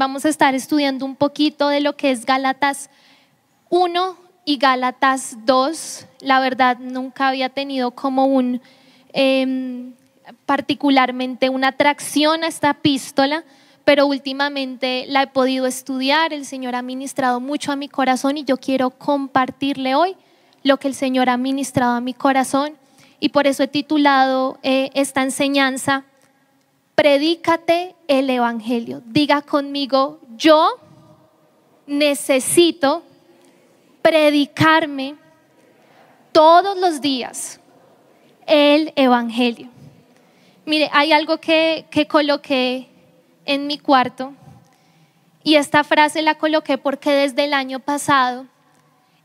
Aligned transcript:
vamos 0.00 0.24
a 0.24 0.30
estar 0.30 0.54
estudiando 0.54 1.04
un 1.04 1.14
poquito 1.14 1.68
de 1.68 1.82
lo 1.82 1.94
que 1.94 2.10
es 2.10 2.24
Gálatas 2.24 2.88
1 3.68 4.16
y 4.46 4.56
Gálatas 4.56 5.36
2. 5.44 6.06
La 6.22 6.40
verdad, 6.40 6.78
nunca 6.78 7.28
había 7.28 7.50
tenido 7.50 7.90
como 7.90 8.24
un, 8.24 8.62
em, 9.12 9.92
particularmente 10.46 11.50
una 11.50 11.68
atracción 11.68 12.44
a 12.44 12.46
esta 12.46 12.70
epístola, 12.70 13.44
pero 13.84 14.06
últimamente 14.06 15.04
la 15.06 15.24
he 15.24 15.26
podido 15.26 15.66
estudiar. 15.66 16.32
El 16.32 16.46
Señor 16.46 16.76
ha 16.76 16.82
ministrado 16.82 17.38
mucho 17.38 17.70
a 17.70 17.76
mi 17.76 17.90
corazón 17.90 18.38
y 18.38 18.44
yo 18.44 18.56
quiero 18.56 18.88
compartirle 18.88 19.94
hoy 19.94 20.16
lo 20.62 20.78
que 20.78 20.88
el 20.88 20.94
Señor 20.94 21.28
ha 21.28 21.36
ministrado 21.36 21.92
a 21.92 22.00
mi 22.00 22.14
corazón. 22.14 22.72
Y 23.18 23.28
por 23.28 23.46
eso 23.46 23.64
he 23.64 23.68
titulado 23.68 24.58
eh, 24.62 24.88
esta 24.94 25.22
enseñanza, 25.22 26.04
Predícate 27.00 27.94
el 28.10 28.28
Evangelio. 28.28 29.02
Diga 29.06 29.40
conmigo, 29.40 30.18
yo 30.36 30.68
necesito 31.86 33.04
predicarme 34.02 35.14
todos 36.32 36.76
los 36.76 37.00
días 37.00 37.60
el 38.48 38.92
Evangelio. 38.96 39.68
Mire, 40.66 40.90
hay 40.92 41.12
algo 41.12 41.38
que, 41.38 41.86
que 41.88 42.08
coloqué 42.08 42.88
en 43.44 43.68
mi 43.68 43.78
cuarto 43.78 44.34
y 45.44 45.54
esta 45.54 45.84
frase 45.84 46.20
la 46.22 46.36
coloqué 46.36 46.78
porque 46.78 47.12
desde 47.12 47.44
el 47.44 47.54
año 47.54 47.78
pasado 47.78 48.46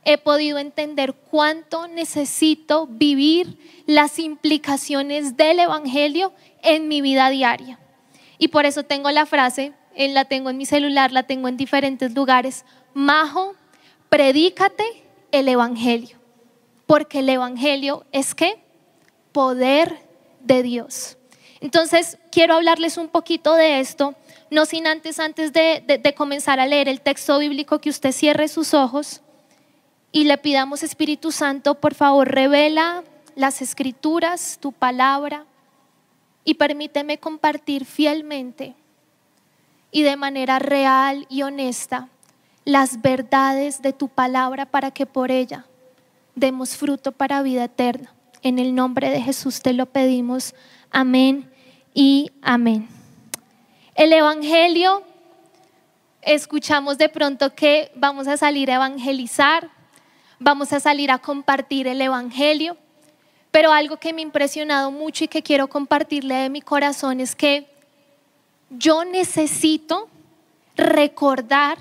he 0.03 0.19
podido 0.19 0.59
entender 0.59 1.13
cuánto 1.13 1.87
necesito 1.87 2.85
vivir 2.85 3.57
las 3.87 4.19
implicaciones 4.19 5.37
del 5.37 5.59
Evangelio 5.61 6.33
en 6.61 6.87
mi 6.87 7.01
vida 7.01 7.31
diaria. 7.31 7.79
Y 8.37 8.49
por 8.49 8.65
eso 8.65 8.83
tengo 8.83 9.09
la 9.11 9.25
frase, 9.25 9.73
eh, 9.95 10.09
la 10.09 10.25
tengo 10.25 10.49
en 10.49 10.57
mi 10.57 10.65
celular, 10.65 11.11
la 11.11 11.23
tengo 11.23 11.47
en 11.47 11.57
diferentes 11.57 12.13
lugares. 12.13 12.65
Majo, 12.93 13.55
predícate 14.09 14.83
el 15.31 15.47
Evangelio, 15.47 16.17
porque 16.85 17.19
el 17.19 17.29
Evangelio 17.29 18.05
es 18.11 18.35
qué? 18.35 18.57
Poder 19.31 19.99
de 20.41 20.63
Dios. 20.63 21.17
Entonces, 21.61 22.17
quiero 22.31 22.55
hablarles 22.55 22.97
un 22.97 23.07
poquito 23.07 23.55
de 23.55 23.79
esto, 23.79 24.15
no 24.51 24.65
sin 24.65 24.85
antes, 24.87 25.19
antes 25.19 25.51
de, 25.53 25.83
de 26.01 26.13
comenzar 26.13 26.59
a 26.59 26.67
leer 26.67 26.87
el 26.87 27.01
texto 27.01 27.39
bíblico, 27.39 27.79
que 27.79 27.89
usted 27.89 28.11
cierre 28.11 28.47
sus 28.47 28.73
ojos 28.73 29.21
y 30.15 30.23
le 30.23 30.37
pidamos, 30.37 30.81
Espíritu 30.81 31.31
Santo, 31.33 31.75
por 31.75 31.93
favor, 31.93 32.29
revela 32.29 33.03
las 33.35 33.61
escrituras, 33.61 34.57
tu 34.61 34.71
palabra, 34.71 35.45
y 36.45 36.53
permíteme 36.53 37.17
compartir 37.17 37.83
fielmente 37.83 38.75
y 39.91 40.03
de 40.03 40.15
manera 40.15 40.59
real 40.59 41.25
y 41.29 41.41
honesta 41.41 42.07
las 42.63 43.01
verdades 43.01 43.81
de 43.81 43.93
tu 43.93 44.07
palabra 44.07 44.65
para 44.65 44.91
que 44.91 45.05
por 45.05 45.31
ella 45.31 45.65
demos 46.35 46.77
fruto 46.77 47.11
para 47.11 47.41
vida 47.41 47.65
eterna. 47.65 48.13
En 48.41 48.59
el 48.59 48.75
nombre 48.75 49.09
de 49.09 49.21
Jesús 49.21 49.61
te 49.61 49.73
lo 49.73 49.87
pedimos. 49.87 50.53
Amén 50.91 51.49
y 51.93 52.31
amén. 52.41 52.87
El 53.95 54.13
Evangelio, 54.13 55.03
escuchamos 56.21 56.97
de 56.97 57.09
pronto 57.09 57.55
que 57.55 57.91
vamos 57.95 58.27
a 58.27 58.37
salir 58.37 58.69
a 58.69 58.75
evangelizar, 58.75 59.69
vamos 60.37 60.73
a 60.73 60.79
salir 60.79 61.09
a 61.09 61.19
compartir 61.19 61.87
el 61.87 62.01
Evangelio, 62.01 62.77
pero 63.55 63.71
algo 63.71 63.95
que 63.95 64.11
me 64.11 64.19
ha 64.19 64.23
impresionado 64.23 64.91
mucho 64.91 65.23
y 65.23 65.27
que 65.29 65.41
quiero 65.41 65.69
compartirle 65.69 66.35
de 66.35 66.49
mi 66.49 66.59
corazón 66.59 67.21
es 67.21 67.37
que 67.37 67.69
yo 68.69 69.05
necesito 69.05 70.09
recordar 70.75 71.77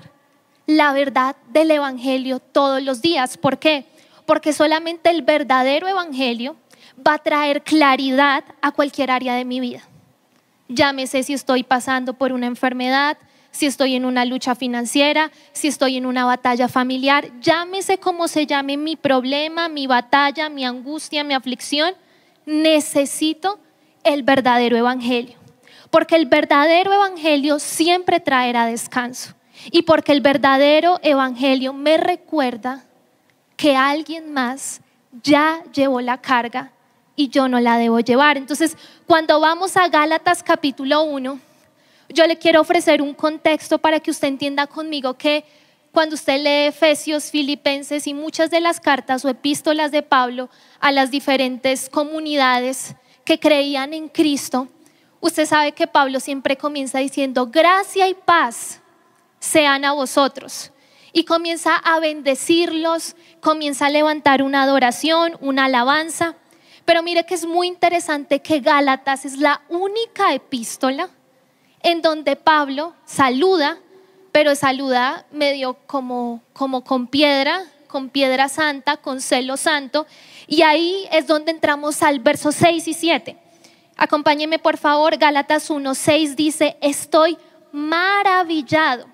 la 0.67 0.93
verdad 0.93 1.35
del 1.49 1.71
Evangelio 1.71 2.39
todos 2.39 2.81
los 2.81 3.01
días. 3.01 3.37
¿Por 3.37 3.59
qué? 3.59 3.87
Porque 4.25 4.53
solamente 4.53 5.09
el 5.09 5.21
verdadero 5.21 5.85
Evangelio 5.89 6.55
va 7.05 7.15
a 7.15 7.17
traer 7.17 7.61
claridad 7.61 8.45
a 8.61 8.71
cualquier 8.71 9.11
área 9.11 9.35
de 9.35 9.43
mi 9.43 9.59
vida. 9.59 9.81
Llámese 10.69 11.23
si 11.23 11.33
estoy 11.33 11.63
pasando 11.63 12.13
por 12.13 12.31
una 12.31 12.47
enfermedad, 12.47 13.17
si 13.55 13.67
estoy 13.67 13.95
en 13.95 14.03
una 14.03 14.25
lucha 14.25 14.53
financiera, 14.53 15.31
si 15.53 15.69
estoy 15.69 15.95
en 15.95 16.05
una 16.05 16.25
batalla 16.25 16.67
familiar, 16.67 17.31
llámese 17.39 17.97
como 17.99 18.27
se 18.27 18.45
llame 18.45 18.75
mi 18.75 18.97
problema, 18.97 19.69
mi 19.69 19.87
batalla, 19.87 20.49
mi 20.49 20.65
angustia, 20.65 21.23
mi 21.23 21.33
aflicción, 21.33 21.93
necesito 22.45 23.57
el 24.03 24.23
verdadero 24.23 24.75
evangelio. 24.75 25.37
Porque 25.89 26.17
el 26.17 26.25
verdadero 26.25 26.91
evangelio 26.91 27.59
siempre 27.59 28.19
traerá 28.19 28.65
descanso. 28.65 29.33
Y 29.71 29.83
porque 29.83 30.11
el 30.11 30.19
verdadero 30.19 30.99
evangelio 31.01 31.71
me 31.71 31.95
recuerda 31.95 32.83
que 33.55 33.77
alguien 33.77 34.33
más 34.33 34.81
ya 35.23 35.63
llevó 35.73 36.01
la 36.01 36.19
carga 36.19 36.73
y 37.15 37.29
yo 37.29 37.47
no 37.47 37.61
la 37.61 37.77
debo 37.77 38.01
llevar. 38.01 38.35
Entonces, 38.35 38.75
cuando 39.05 39.39
vamos 39.39 39.77
a 39.77 39.87
Gálatas 39.87 40.43
capítulo 40.43 41.03
1, 41.03 41.39
yo 42.15 42.25
le 42.25 42.37
quiero 42.37 42.61
ofrecer 42.61 43.01
un 43.01 43.13
contexto 43.13 43.77
para 43.77 43.99
que 43.99 44.09
usted 44.09 44.29
entienda 44.29 44.67
conmigo 44.67 45.15
que 45.15 45.43
cuando 45.91 46.15
usted 46.15 46.41
lee 46.41 46.67
Efesios, 46.67 47.29
Filipenses 47.29 48.07
y 48.07 48.13
muchas 48.13 48.49
de 48.49 48.61
las 48.61 48.79
cartas 48.79 49.23
o 49.23 49.29
epístolas 49.29 49.91
de 49.91 50.01
Pablo 50.01 50.49
a 50.79 50.91
las 50.91 51.11
diferentes 51.11 51.89
comunidades 51.89 52.95
que 53.25 53.39
creían 53.39 53.93
en 53.93 54.07
Cristo, 54.07 54.69
usted 55.19 55.45
sabe 55.45 55.73
que 55.73 55.87
Pablo 55.87 56.19
siempre 56.19 56.57
comienza 56.57 56.99
diciendo, 56.99 57.47
gracia 57.47 58.07
y 58.07 58.13
paz 58.13 58.81
sean 59.39 59.83
a 59.83 59.91
vosotros. 59.91 60.71
Y 61.11 61.23
comienza 61.23 61.75
a 61.75 61.99
bendecirlos, 61.99 63.15
comienza 63.41 63.85
a 63.85 63.89
levantar 63.89 64.41
una 64.41 64.63
adoración, 64.63 65.37
una 65.39 65.65
alabanza. 65.65 66.35
Pero 66.83 67.03
mire 67.03 67.25
que 67.25 67.35
es 67.35 67.45
muy 67.45 67.67
interesante 67.67 68.41
que 68.41 68.59
Gálatas 68.59 69.25
es 69.25 69.37
la 69.37 69.61
única 69.69 70.33
epístola 70.33 71.09
en 71.85 72.01
donde 72.01 72.35
Pablo 72.35 72.95
saluda, 73.05 73.77
pero 74.31 74.55
saluda 74.55 75.27
medio 75.31 75.75
como, 75.85 76.41
como 76.51 76.83
con 76.83 77.05
piedra, 77.05 77.63
con 77.87 78.09
piedra 78.09 78.49
santa, 78.49 78.97
con 78.97 79.21
celo 79.21 79.55
santo. 79.55 80.07
Y 80.47 80.63
ahí 80.63 81.07
es 81.11 81.27
donde 81.27 81.51
entramos 81.51 82.01
al 82.01 82.19
verso 82.21 82.51
6 82.51 82.87
y 82.87 82.93
7. 82.95 83.37
Acompáñeme 83.97 84.57
por 84.57 84.77
favor, 84.77 85.15
Gálatas 85.17 85.69
1, 85.69 85.93
6 85.93 86.35
dice, 86.35 86.75
estoy 86.81 87.37
maravillado 87.71 89.05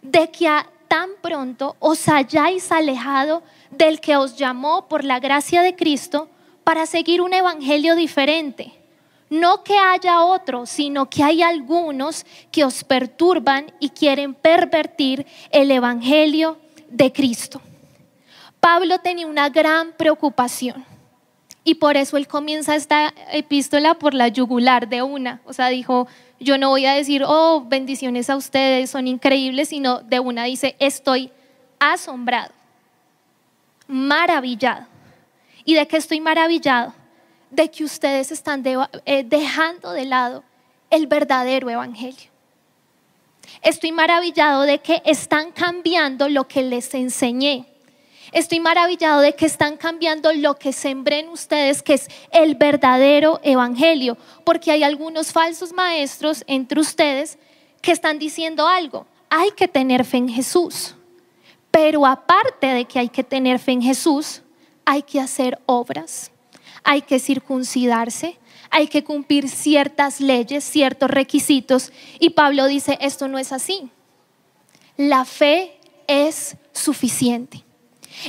de 0.00 0.30
que 0.30 0.46
a 0.46 0.68
tan 0.86 1.10
pronto 1.20 1.74
os 1.80 2.08
hayáis 2.08 2.70
alejado 2.70 3.42
del 3.72 4.00
que 4.00 4.16
os 4.16 4.36
llamó 4.36 4.86
por 4.86 5.02
la 5.02 5.18
gracia 5.18 5.62
de 5.62 5.74
Cristo 5.74 6.28
para 6.62 6.86
seguir 6.86 7.20
un 7.20 7.34
evangelio 7.34 7.96
diferente 7.96 8.83
no 9.34 9.64
que 9.64 9.76
haya 9.76 10.22
otro, 10.22 10.64
sino 10.64 11.10
que 11.10 11.24
hay 11.24 11.42
algunos 11.42 12.24
que 12.52 12.64
os 12.64 12.84
perturban 12.84 13.72
y 13.80 13.88
quieren 13.88 14.32
pervertir 14.32 15.26
el 15.50 15.70
Evangelio 15.72 16.58
de 16.88 17.12
Cristo. 17.12 17.60
Pablo 18.60 18.98
tenía 19.00 19.26
una 19.26 19.48
gran 19.48 19.92
preocupación 19.92 20.84
y 21.64 21.74
por 21.74 21.96
eso 21.96 22.16
él 22.16 22.28
comienza 22.28 22.76
esta 22.76 23.12
epístola 23.32 23.94
por 23.94 24.14
la 24.14 24.28
yugular 24.28 24.88
de 24.88 25.02
una. 25.02 25.40
O 25.46 25.52
sea, 25.52 25.68
dijo, 25.68 26.06
yo 26.38 26.56
no 26.56 26.68
voy 26.68 26.86
a 26.86 26.92
decir, 26.92 27.24
oh, 27.26 27.64
bendiciones 27.66 28.30
a 28.30 28.36
ustedes, 28.36 28.90
son 28.90 29.08
increíbles, 29.08 29.70
sino 29.70 30.00
de 30.00 30.20
una 30.20 30.44
dice, 30.44 30.76
estoy 30.78 31.32
asombrado, 31.80 32.52
maravillado. 33.88 34.86
¿Y 35.64 35.74
de 35.74 35.88
qué 35.88 35.96
estoy 35.96 36.20
maravillado? 36.20 36.94
De 37.54 37.70
que 37.70 37.84
ustedes 37.84 38.32
están 38.32 38.62
eh, 39.06 39.24
dejando 39.24 39.92
de 39.92 40.04
lado 40.04 40.44
el 40.90 41.06
verdadero 41.06 41.70
evangelio. 41.70 42.30
Estoy 43.62 43.92
maravillado 43.92 44.62
de 44.62 44.78
que 44.78 45.02
están 45.04 45.52
cambiando 45.52 46.28
lo 46.28 46.48
que 46.48 46.62
les 46.62 46.92
enseñé. 46.94 47.66
Estoy 48.32 48.58
maravillado 48.58 49.20
de 49.20 49.34
que 49.34 49.46
están 49.46 49.76
cambiando 49.76 50.32
lo 50.32 50.56
que 50.56 50.72
sembré 50.72 51.20
en 51.20 51.28
ustedes, 51.28 51.82
que 51.82 51.94
es 51.94 52.08
el 52.32 52.56
verdadero 52.56 53.38
evangelio, 53.44 54.16
porque 54.44 54.72
hay 54.72 54.82
algunos 54.82 55.32
falsos 55.32 55.72
maestros 55.72 56.42
entre 56.48 56.80
ustedes 56.80 57.38
que 57.80 57.92
están 57.92 58.18
diciendo 58.18 58.66
algo. 58.66 59.06
Hay 59.30 59.50
que 59.52 59.68
tener 59.68 60.04
fe 60.04 60.16
en 60.16 60.28
Jesús. 60.28 60.96
Pero 61.70 62.06
aparte 62.06 62.66
de 62.66 62.84
que 62.86 62.98
hay 62.98 63.08
que 63.08 63.22
tener 63.22 63.58
fe 63.58 63.72
en 63.72 63.82
Jesús, 63.82 64.42
hay 64.84 65.02
que 65.02 65.20
hacer 65.20 65.60
obras 65.66 66.32
hay 66.84 67.02
que 67.02 67.18
circuncidarse, 67.18 68.38
hay 68.70 68.86
que 68.86 69.02
cumplir 69.02 69.48
ciertas 69.48 70.20
leyes, 70.20 70.62
ciertos 70.64 71.10
requisitos. 71.10 71.92
Y 72.20 72.30
Pablo 72.30 72.66
dice, 72.66 72.98
esto 73.00 73.26
no 73.26 73.38
es 73.38 73.52
así. 73.52 73.90
La 74.96 75.24
fe 75.24 75.78
es 76.06 76.56
suficiente. 76.72 77.64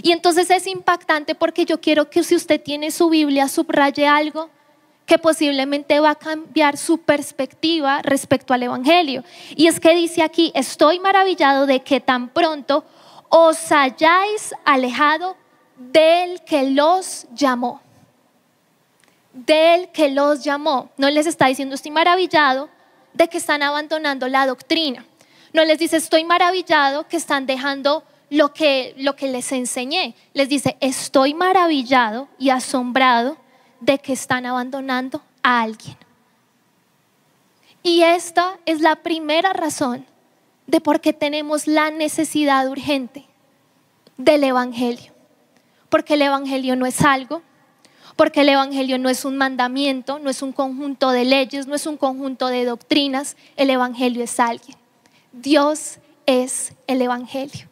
Y 0.01 0.11
entonces 0.11 0.49
es 0.49 0.65
impactante 0.65 1.35
porque 1.35 1.65
yo 1.65 1.79
quiero 1.79 2.09
que 2.09 2.23
si 2.23 2.35
usted 2.35 2.61
tiene 2.61 2.91
su 2.91 3.09
Biblia, 3.09 3.47
subraye 3.47 4.07
algo 4.07 4.49
que 5.05 5.19
posiblemente 5.19 5.99
va 5.99 6.11
a 6.11 6.15
cambiar 6.15 6.77
su 6.77 6.97
perspectiva 6.97 8.01
respecto 8.01 8.53
al 8.53 8.63
Evangelio. 8.63 9.23
Y 9.55 9.67
es 9.67 9.79
que 9.79 9.95
dice 9.95 10.23
aquí, 10.23 10.51
estoy 10.55 10.99
maravillado 10.99 11.67
de 11.67 11.81
que 11.81 11.99
tan 11.99 12.29
pronto 12.29 12.85
os 13.29 13.71
hayáis 13.71 14.53
alejado 14.63 15.37
del 15.77 16.41
que 16.43 16.71
los 16.71 17.27
llamó. 17.33 17.81
Del 19.35 19.89
que 19.91 20.09
los 20.09 20.43
llamó. 20.43 20.89
No 20.97 21.09
les 21.09 21.27
está 21.27 21.47
diciendo, 21.47 21.75
estoy 21.75 21.91
maravillado 21.91 22.69
de 23.13 23.27
que 23.27 23.37
están 23.37 23.61
abandonando 23.61 24.27
la 24.27 24.47
doctrina. 24.47 25.05
No 25.53 25.63
les 25.63 25.77
dice, 25.77 25.97
estoy 25.97 26.23
maravillado 26.23 27.07
que 27.07 27.17
están 27.17 27.45
dejando 27.45 28.03
lo 28.29 28.53
que, 28.53 28.95
lo 28.97 29.15
que 29.15 29.27
les 29.27 29.51
enseñé. 29.51 30.15
Les 30.33 30.49
dice, 30.49 30.77
estoy 30.79 31.33
maravillado 31.33 32.27
y 32.39 32.49
asombrado 32.49 33.37
de 33.79 33.99
que 33.99 34.13
están 34.13 34.45
abandonando 34.45 35.21
a 35.43 35.61
alguien. 35.61 35.97
Y 37.83 38.01
esta 38.01 38.57
es 38.65 38.81
la 38.81 38.95
primera 38.95 39.53
razón 39.53 40.05
de 40.65 40.81
por 40.81 41.01
qué 41.01 41.13
tenemos 41.13 41.67
la 41.67 41.91
necesidad 41.91 42.67
urgente 42.67 43.25
del 44.17 44.43
Evangelio. 44.43 45.13
Porque 45.89 46.15
el 46.15 46.23
Evangelio 46.23 46.75
no 46.75 46.85
es 46.85 47.01
algo, 47.01 47.43
porque 48.15 48.41
el 48.41 48.49
Evangelio 48.49 48.97
no 48.97 49.09
es 49.09 49.25
un 49.25 49.37
mandamiento, 49.37 50.19
no 50.19 50.29
es 50.29 50.41
un 50.41 50.53
conjunto 50.53 51.11
de 51.11 51.25
leyes, 51.25 51.67
no 51.67 51.75
es 51.75 51.85
un 51.85 51.97
conjunto 51.97 52.47
de 52.47 52.65
doctrinas, 52.65 53.35
el 53.57 53.69
Evangelio 53.69 54.23
es 54.23 54.39
alguien. 54.39 54.77
Dios 55.33 55.99
es 56.25 56.73
el 56.87 57.01
Evangelio. 57.01 57.67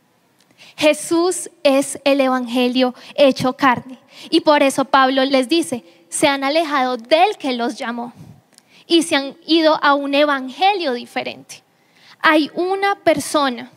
Jesús 0.75 1.49
es 1.63 1.99
el 2.03 2.19
Evangelio 2.19 2.93
hecho 3.15 3.53
carne. 3.53 3.99
Y 4.29 4.41
por 4.41 4.63
eso 4.63 4.85
Pablo 4.85 5.23
les 5.23 5.47
dice, 5.47 5.83
se 6.09 6.27
han 6.27 6.43
alejado 6.43 6.97
del 6.97 7.37
que 7.37 7.53
los 7.53 7.75
llamó 7.75 8.13
y 8.85 9.03
se 9.03 9.15
han 9.15 9.37
ido 9.47 9.79
a 9.81 9.93
un 9.93 10.13
Evangelio 10.13 10.93
diferente. 10.93 11.63
Hay 12.19 12.51
una 12.53 12.95
persona 12.95 13.71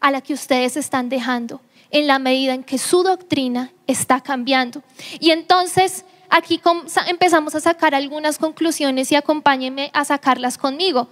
a 0.00 0.10
la 0.10 0.20
que 0.20 0.34
ustedes 0.34 0.76
están 0.76 1.08
dejando 1.08 1.60
en 1.90 2.06
la 2.06 2.18
medida 2.18 2.54
en 2.54 2.64
que 2.64 2.78
su 2.78 3.02
doctrina 3.02 3.72
está 3.86 4.20
cambiando. 4.20 4.82
Y 5.18 5.30
entonces 5.30 6.04
aquí 6.28 6.60
empezamos 7.08 7.54
a 7.54 7.60
sacar 7.60 7.94
algunas 7.94 8.38
conclusiones 8.38 9.10
y 9.12 9.16
acompáñenme 9.16 9.90
a 9.92 10.04
sacarlas 10.04 10.56
conmigo. 10.56 11.08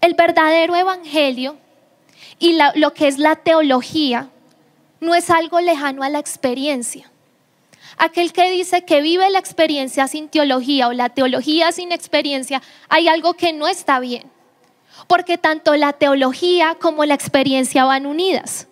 El 0.00 0.14
verdadero 0.14 0.76
evangelio 0.76 1.56
y 2.38 2.58
lo 2.74 2.92
que 2.94 3.08
es 3.08 3.18
la 3.18 3.36
teología 3.36 4.28
no 5.00 5.14
es 5.14 5.30
algo 5.30 5.60
lejano 5.60 6.02
a 6.02 6.08
la 6.08 6.18
experiencia. 6.18 7.10
Aquel 7.98 8.32
que 8.32 8.50
dice 8.50 8.84
que 8.84 9.00
vive 9.00 9.28
la 9.30 9.38
experiencia 9.38 10.08
sin 10.08 10.28
teología 10.28 10.88
o 10.88 10.92
la 10.92 11.10
teología 11.10 11.72
sin 11.72 11.92
experiencia, 11.92 12.62
hay 12.88 13.08
algo 13.08 13.34
que 13.34 13.52
no 13.52 13.68
está 13.68 14.00
bien. 14.00 14.30
Porque 15.08 15.38
tanto 15.38 15.76
la 15.76 15.92
teología 15.92 16.76
como 16.80 17.04
la 17.04 17.14
experiencia 17.14 17.84
van 17.84 18.06
unidas. 18.06 18.66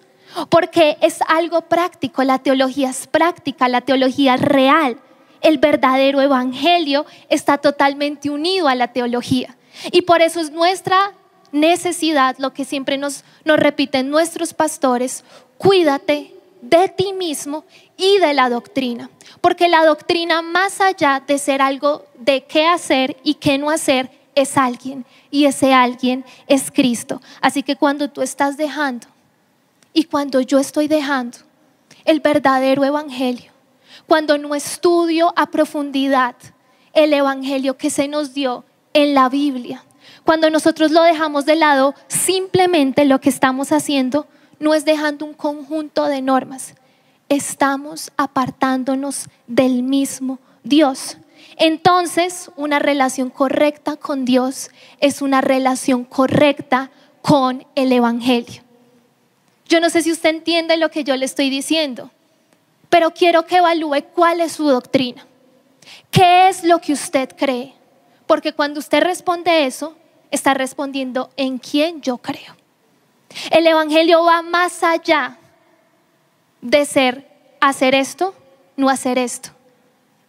Porque 0.49 0.97
es 1.00 1.21
algo 1.27 1.62
práctico, 1.62 2.23
la 2.25 2.38
teología 2.38 2.91
es 2.91 3.06
práctica, 3.06 3.69
la 3.69 3.81
teología 3.81 4.35
es 4.35 4.43
real. 4.43 4.99
El 5.41 5.59
verdadero 5.59 6.21
evangelio 6.21 7.06
está 7.29 7.59
totalmente 7.59 8.31
unido 8.31 8.69
a 8.69 8.75
la 8.75 8.88
teología. 8.88 9.56
Y 9.91 10.03
por 10.03 10.23
eso 10.23 10.41
es 10.41 10.50
nuestra 10.50 11.15
necesidad, 11.53 12.37
lo 12.38 12.53
que 12.53 12.65
siempre 12.65 12.99
nos, 12.99 13.25
nos 13.44 13.59
repiten 13.59 14.11
nuestros 14.11 14.55
pastores, 14.55 15.25
cuídate 15.59 16.35
de 16.61 16.88
ti 16.88 17.12
mismo 17.12 17.65
y 17.97 18.19
de 18.19 18.35
la 18.35 18.50
doctrina. 18.50 19.11
Porque 19.41 19.69
la 19.69 19.85
doctrina, 19.85 20.43
más 20.43 20.81
allá 20.81 21.23
de 21.27 21.38
ser 21.38 21.62
algo 21.62 22.05
de 22.19 22.44
qué 22.44 22.67
hacer 22.67 23.17
y 23.23 23.35
qué 23.35 23.59
no 23.59 23.71
hacer, 23.71 24.11
es 24.35 24.56
alguien. 24.56 25.05
Y 25.31 25.47
ese 25.47 25.73
alguien 25.73 26.25
es 26.47 26.71
Cristo. 26.71 27.21
Así 27.41 27.62
que 27.62 27.77
cuando 27.77 28.11
tú 28.11 28.23
estás 28.23 28.56
dejando 28.56 29.06
y 29.92 30.04
cuando 30.04 30.40
yo 30.40 30.58
estoy 30.58 30.88
dejando 30.88 31.38
el 32.04 32.20
verdadero 32.20 32.84
evangelio, 32.84 33.52
cuando 34.06 34.38
no 34.38 34.54
estudio 34.54 35.32
a 35.37 35.46
profundidad 35.46 36.37
el 36.92 37.12
evangelio 37.12 37.76
que 37.76 37.90
se 37.90 38.08
nos 38.08 38.34
dio 38.34 38.64
en 38.92 39.14
la 39.14 39.28
Biblia, 39.28 39.84
cuando 40.25 40.50
nosotros 40.50 40.90
lo 40.90 41.02
dejamos 41.02 41.44
de 41.46 41.56
lado, 41.56 41.94
simplemente 42.08 43.04
lo 43.04 43.20
que 43.20 43.31
estamos 43.31 43.72
haciendo 43.72 44.26
no 44.58 44.75
es 44.75 44.84
dejando 44.84 45.25
un 45.25 45.34
conjunto 45.34 46.04
de 46.04 46.22
normas, 46.22 46.75
estamos 47.28 48.12
apartándonos 48.16 49.28
del 49.46 49.82
mismo 49.82 50.38
Dios. 50.62 51.16
Entonces, 51.56 52.50
una 52.56 52.78
relación 52.78 53.31
correcta 53.31 53.96
con 53.96 54.25
Dios 54.25 54.70
es 55.00 55.22
una 55.22 55.40
relación 55.40 56.04
correcta 56.04 56.90
con 57.22 57.66
el 57.75 57.93
Evangelio. 57.93 58.62
Yo 59.70 59.81
no 59.81 59.88
sé 59.88 60.02
si 60.02 60.11
usted 60.11 60.31
entiende 60.31 60.76
lo 60.76 60.90
que 60.90 61.05
yo 61.05 61.17
le 61.17 61.25
estoy 61.25 61.49
diciendo, 61.49 62.11
pero 62.88 63.12
quiero 63.12 63.46
que 63.46 63.58
evalúe 63.58 64.02
cuál 64.12 64.40
es 64.40 64.50
su 64.50 64.64
doctrina. 64.64 65.25
¿Qué 66.11 66.49
es 66.49 66.64
lo 66.64 66.81
que 66.81 66.93
usted 66.93 67.31
cree? 67.37 67.72
Porque 68.26 68.52
cuando 68.52 68.81
usted 68.81 69.00
responde 69.00 69.67
eso, 69.67 69.96
está 70.32 70.55
respondiendo 70.55 71.31
en 71.37 71.58
quién 71.58 72.02
yo 72.02 72.19
creo. 72.19 72.56
El 73.52 73.64
Evangelio 73.64 74.25
va 74.25 74.43
más 74.43 74.82
allá 74.82 75.38
de 76.61 76.84
ser 76.84 77.31
hacer 77.61 77.94
esto, 77.94 78.34
no 78.76 78.88
hacer 78.88 79.19
esto. 79.19 79.50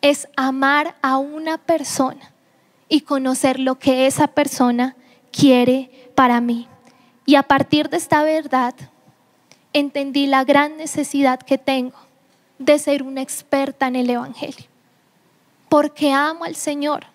Es 0.02 0.28
amar 0.38 0.96
a 1.02 1.18
una 1.18 1.58
persona 1.58 2.32
y 2.88 3.02
conocer 3.02 3.60
lo 3.60 3.80
que 3.80 4.06
esa 4.06 4.28
persona 4.28 4.96
quiere 5.32 6.12
para 6.14 6.42
mí. 6.42 6.68
Y 7.26 7.36
a 7.36 7.44
partir 7.44 7.90
de 7.90 7.98
esta 7.98 8.22
verdad, 8.22 8.76
entendí 9.74 10.28
la 10.28 10.44
gran 10.44 10.78
necesidad 10.78 11.40
que 11.40 11.58
tengo 11.58 11.98
de 12.58 12.78
ser 12.80 13.04
una 13.04 13.22
experta 13.22 13.88
en 13.88 13.96
el 13.96 14.10
Evangelio. 14.10 14.66
Porque 15.70 16.12
amo 16.12 16.44
al 16.44 16.56
Señor. 16.56 17.06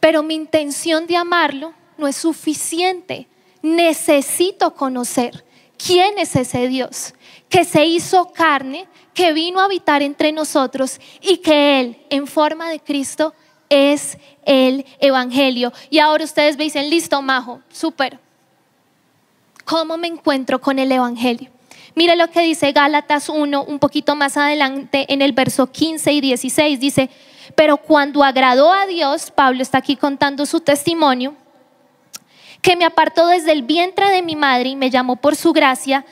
Pero 0.00 0.22
mi 0.22 0.34
intención 0.34 1.06
de 1.06 1.16
amarlo 1.16 1.72
no 1.96 2.06
es 2.06 2.16
suficiente. 2.16 3.26
Necesito 3.62 4.74
conocer 4.74 5.44
quién 5.76 6.18
es 6.18 6.36
ese 6.36 6.68
Dios 6.68 7.14
que 7.48 7.64
se 7.64 7.84
hizo 7.84 8.32
carne, 8.32 8.88
que 9.12 9.32
vino 9.32 9.60
a 9.60 9.64
habitar 9.64 10.02
entre 10.02 10.32
nosotros 10.32 10.98
y 11.20 11.36
que 11.38 11.80
Él, 11.80 11.98
en 12.08 12.26
forma 12.26 12.70
de 12.70 12.80
Cristo, 12.80 13.34
es 13.68 14.16
el 14.44 14.86
Evangelio. 15.00 15.72
Y 15.90 15.98
ahora 15.98 16.24
ustedes 16.24 16.56
me 16.56 16.64
dicen, 16.64 16.88
listo, 16.88 17.20
Majo, 17.20 17.60
súper. 17.70 18.18
¿Cómo 19.64 19.96
me 19.96 20.08
encuentro 20.08 20.60
con 20.60 20.78
el 20.78 20.90
Evangelio? 20.90 21.50
Mire 21.94 22.16
lo 22.16 22.30
que 22.30 22.40
dice 22.40 22.72
Gálatas 22.72 23.28
1, 23.28 23.64
un 23.64 23.78
poquito 23.78 24.16
más 24.16 24.36
adelante, 24.36 25.12
en 25.12 25.20
el 25.20 25.32
verso 25.32 25.70
15 25.70 26.12
y 26.12 26.20
16, 26.20 26.80
dice, 26.80 27.10
pero 27.54 27.76
cuando 27.76 28.24
agradó 28.24 28.72
a 28.72 28.86
Dios, 28.86 29.30
Pablo 29.30 29.62
está 29.62 29.78
aquí 29.78 29.96
contando 29.96 30.46
su 30.46 30.60
testimonio, 30.60 31.34
que 32.62 32.76
me 32.76 32.86
apartó 32.86 33.26
desde 33.26 33.52
el 33.52 33.62
vientre 33.62 34.08
de 34.10 34.22
mi 34.22 34.36
madre 34.36 34.70
y 34.70 34.76
me 34.76 34.90
llamó 34.90 35.16
por 35.16 35.36
su 35.36 35.52
gracia, 35.52 36.06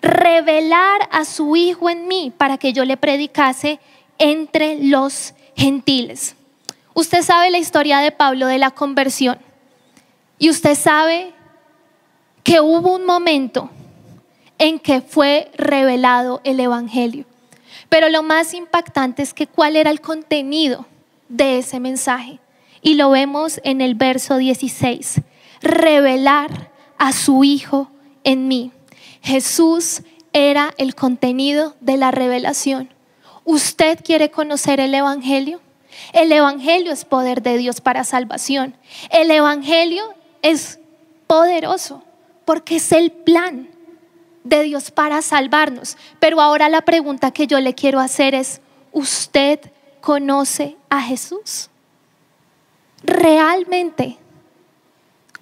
revelar 0.00 1.08
a 1.10 1.24
su 1.24 1.56
Hijo 1.56 1.90
en 1.90 2.08
mí 2.08 2.32
para 2.36 2.56
que 2.56 2.72
yo 2.72 2.84
le 2.84 2.96
predicase 2.96 3.78
entre 4.18 4.78
los 4.82 5.34
gentiles. 5.54 6.36
Usted 6.94 7.22
sabe 7.22 7.50
la 7.50 7.58
historia 7.58 7.98
de 7.98 8.12
Pablo 8.12 8.46
de 8.46 8.58
la 8.58 8.70
conversión 8.70 9.38
y 10.38 10.48
usted 10.48 10.74
sabe 10.74 11.32
que 12.42 12.60
hubo 12.60 12.94
un 12.94 13.04
momento 13.04 13.68
en 14.58 14.78
que 14.78 15.00
fue 15.00 15.50
revelado 15.56 16.40
el 16.44 16.60
Evangelio. 16.60 17.24
Pero 17.88 18.08
lo 18.08 18.22
más 18.22 18.54
impactante 18.54 19.22
es 19.22 19.34
que 19.34 19.46
cuál 19.46 19.76
era 19.76 19.90
el 19.90 20.00
contenido 20.00 20.86
de 21.28 21.58
ese 21.58 21.80
mensaje. 21.80 22.40
Y 22.82 22.94
lo 22.94 23.10
vemos 23.10 23.60
en 23.64 23.80
el 23.80 23.94
verso 23.94 24.36
16 24.36 25.20
revelar 25.60 26.70
a 26.98 27.12
su 27.12 27.44
Hijo 27.44 27.90
en 28.24 28.48
mí. 28.48 28.72
Jesús 29.22 30.02
era 30.32 30.72
el 30.78 30.94
contenido 30.94 31.74
de 31.80 31.96
la 31.96 32.10
revelación. 32.10 32.90
¿Usted 33.44 34.00
quiere 34.04 34.30
conocer 34.30 34.80
el 34.80 34.94
Evangelio? 34.94 35.60
El 36.12 36.30
Evangelio 36.32 36.92
es 36.92 37.04
poder 37.04 37.42
de 37.42 37.56
Dios 37.58 37.80
para 37.80 38.04
salvación. 38.04 38.76
El 39.10 39.30
Evangelio 39.30 40.04
es 40.42 40.78
poderoso 41.26 42.02
porque 42.44 42.76
es 42.76 42.92
el 42.92 43.10
plan 43.10 43.68
de 44.48 44.62
Dios 44.62 44.90
para 44.90 45.22
salvarnos. 45.22 45.96
Pero 46.18 46.40
ahora 46.40 46.68
la 46.68 46.82
pregunta 46.82 47.30
que 47.30 47.46
yo 47.46 47.60
le 47.60 47.74
quiero 47.74 48.00
hacer 48.00 48.34
es, 48.34 48.60
¿usted 48.92 49.60
conoce 50.00 50.76
a 50.88 51.02
Jesús? 51.02 51.68
¿Realmente 53.02 54.18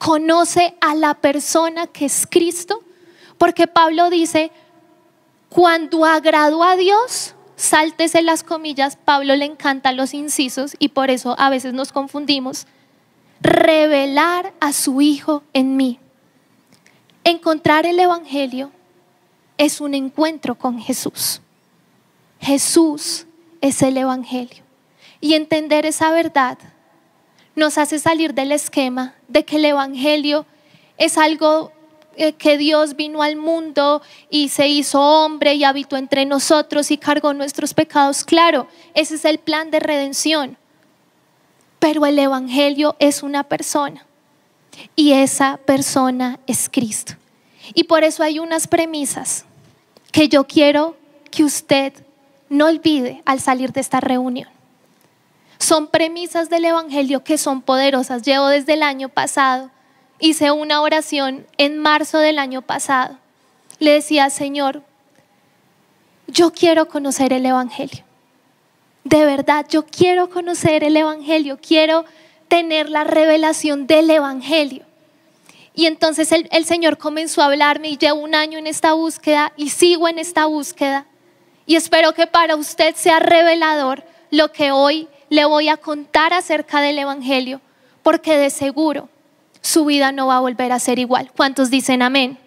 conoce 0.04 0.74
a 0.82 0.94
la 0.94 1.14
persona 1.14 1.86
que 1.86 2.04
es 2.04 2.26
Cristo, 2.28 2.82
porque 3.38 3.66
Pablo 3.66 4.10
dice, 4.10 4.52
cuando 5.48 6.04
agradó 6.04 6.62
a 6.62 6.76
Dios, 6.76 7.34
sáltese 7.56 8.20
las 8.20 8.42
comillas, 8.42 8.98
Pablo 9.02 9.34
le 9.34 9.46
encanta 9.46 9.92
los 9.92 10.12
incisos 10.12 10.76
y 10.78 10.88
por 10.88 11.08
eso 11.08 11.34
a 11.38 11.48
veces 11.48 11.72
nos 11.72 11.90
confundimos. 11.90 12.66
Revelar 13.40 14.52
a 14.60 14.74
su 14.74 15.00
Hijo 15.00 15.42
en 15.54 15.76
mí. 15.76 15.98
Encontrar 17.24 17.86
el 17.86 17.98
Evangelio 17.98 18.72
es 19.58 19.80
un 19.80 19.94
encuentro 19.94 20.54
con 20.54 20.78
Jesús. 20.78 21.40
Jesús 22.40 23.26
es 23.60 23.82
el 23.82 23.96
Evangelio. 23.96 24.62
Y 25.20 25.34
entender 25.34 25.86
esa 25.86 26.10
verdad 26.10 26.58
nos 27.54 27.78
hace 27.78 27.98
salir 27.98 28.34
del 28.34 28.52
esquema 28.52 29.14
de 29.28 29.44
que 29.44 29.56
el 29.56 29.64
Evangelio 29.64 30.44
es 30.98 31.16
algo 31.16 31.72
eh, 32.16 32.34
que 32.34 32.58
Dios 32.58 32.94
vino 32.94 33.22
al 33.22 33.36
mundo 33.36 34.02
y 34.28 34.48
se 34.50 34.68
hizo 34.68 35.00
hombre 35.00 35.54
y 35.54 35.64
habitó 35.64 35.96
entre 35.96 36.26
nosotros 36.26 36.90
y 36.90 36.98
cargó 36.98 37.32
nuestros 37.32 37.74
pecados. 37.74 38.24
Claro, 38.24 38.68
ese 38.94 39.14
es 39.14 39.24
el 39.24 39.38
plan 39.38 39.70
de 39.70 39.80
redención. 39.80 40.56
Pero 41.78 42.06
el 42.06 42.18
Evangelio 42.18 42.96
es 42.98 43.22
una 43.22 43.44
persona 43.44 44.06
y 44.96 45.12
esa 45.12 45.58
persona 45.58 46.38
es 46.46 46.68
Cristo. 46.70 47.14
Y 47.72 47.84
por 47.84 48.04
eso 48.04 48.22
hay 48.22 48.38
unas 48.38 48.66
premisas 48.66 49.44
que 50.12 50.28
yo 50.28 50.46
quiero 50.46 50.96
que 51.30 51.44
usted 51.44 51.92
no 52.48 52.66
olvide 52.66 53.22
al 53.24 53.40
salir 53.40 53.72
de 53.72 53.80
esta 53.80 54.00
reunión. 54.00 54.48
Son 55.58 55.86
premisas 55.86 56.50
del 56.50 56.66
Evangelio 56.66 57.24
que 57.24 57.38
son 57.38 57.62
poderosas. 57.62 58.22
Llevo 58.22 58.48
desde 58.48 58.74
el 58.74 58.82
año 58.82 59.08
pasado 59.08 59.70
hice 60.18 60.50
una 60.50 60.80
oración 60.80 61.46
en 61.58 61.78
marzo 61.78 62.18
del 62.18 62.38
año 62.38 62.62
pasado. 62.62 63.18
Le 63.78 63.92
decía, 63.92 64.30
Señor, 64.30 64.82
yo 66.26 66.52
quiero 66.52 66.88
conocer 66.88 67.32
el 67.32 67.44
Evangelio. 67.46 68.04
De 69.04 69.24
verdad, 69.26 69.66
yo 69.68 69.84
quiero 69.84 70.30
conocer 70.30 70.82
el 70.82 70.96
Evangelio, 70.96 71.58
quiero 71.60 72.04
tener 72.48 72.88
la 72.88 73.04
revelación 73.04 73.86
del 73.86 74.08
Evangelio. 74.08 74.84
Y 75.74 75.86
entonces 75.86 76.30
el, 76.30 76.48
el, 76.52 76.64
Señor 76.64 76.98
comenzó 76.98 77.42
a 77.42 77.46
hablarme 77.46 77.90
y 77.90 77.96
llevo 77.96 78.20
un 78.20 78.34
año 78.34 78.58
en 78.58 78.66
esta 78.66 78.92
búsqueda 78.92 79.52
y 79.56 79.70
sigo 79.70 80.08
en 80.08 80.18
esta 80.18 80.46
búsqueda. 80.46 81.06
Y 81.66 81.76
espero 81.76 82.12
que 82.12 82.26
para 82.26 82.54
usted 82.54 82.94
sea 82.94 83.18
revelador 83.18 84.04
lo 84.30 84.52
que 84.52 84.70
hoy 84.70 85.08
le 85.30 85.44
voy 85.44 85.68
a 85.68 85.76
contar 85.76 86.32
acerca 86.32 86.80
del 86.80 86.98
Evangelio, 86.98 87.60
porque 88.02 88.36
de 88.36 88.50
seguro 88.50 89.08
su 89.60 89.86
vida 89.86 90.12
no 90.12 90.26
va 90.26 90.36
a 90.36 90.40
volver 90.40 90.72
a 90.72 90.78
ser 90.78 90.98
igual. 90.98 91.32
¿Cuántos 91.34 91.70
dicen 91.70 92.02
amén? 92.02 92.38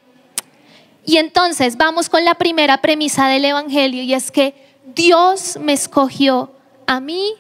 Y 1.05 1.17
entonces 1.17 1.77
vamos 1.77 2.09
con 2.09 2.23
la 2.23 2.35
primera 2.35 2.81
premisa 2.81 3.27
del 3.27 3.45
Evangelio 3.45 4.03
y 4.03 4.13
es 4.13 4.29
que 4.29 4.53
Dios 4.85 5.57
me 5.59 5.73
escogió 5.73 6.51
a 6.85 6.99
mí 6.99 7.33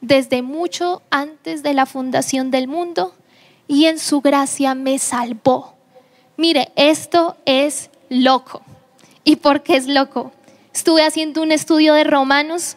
desde 0.00 0.42
mucho 0.42 1.02
antes 1.10 1.62
de 1.62 1.74
la 1.74 1.86
fundación 1.86 2.50
del 2.50 2.68
mundo 2.68 3.14
y 3.68 3.86
en 3.86 3.98
su 3.98 4.20
gracia 4.20 4.74
me 4.74 4.98
salvó. 4.98 5.74
Mire, 6.36 6.72
esto 6.76 7.36
es 7.44 7.90
loco. 8.08 8.62
¿Y 9.24 9.36
por 9.36 9.62
qué 9.62 9.76
es 9.76 9.86
loco? 9.86 10.32
Estuve 10.72 11.02
haciendo 11.02 11.42
un 11.42 11.52
estudio 11.52 11.94
de 11.94 12.04
Romanos 12.04 12.76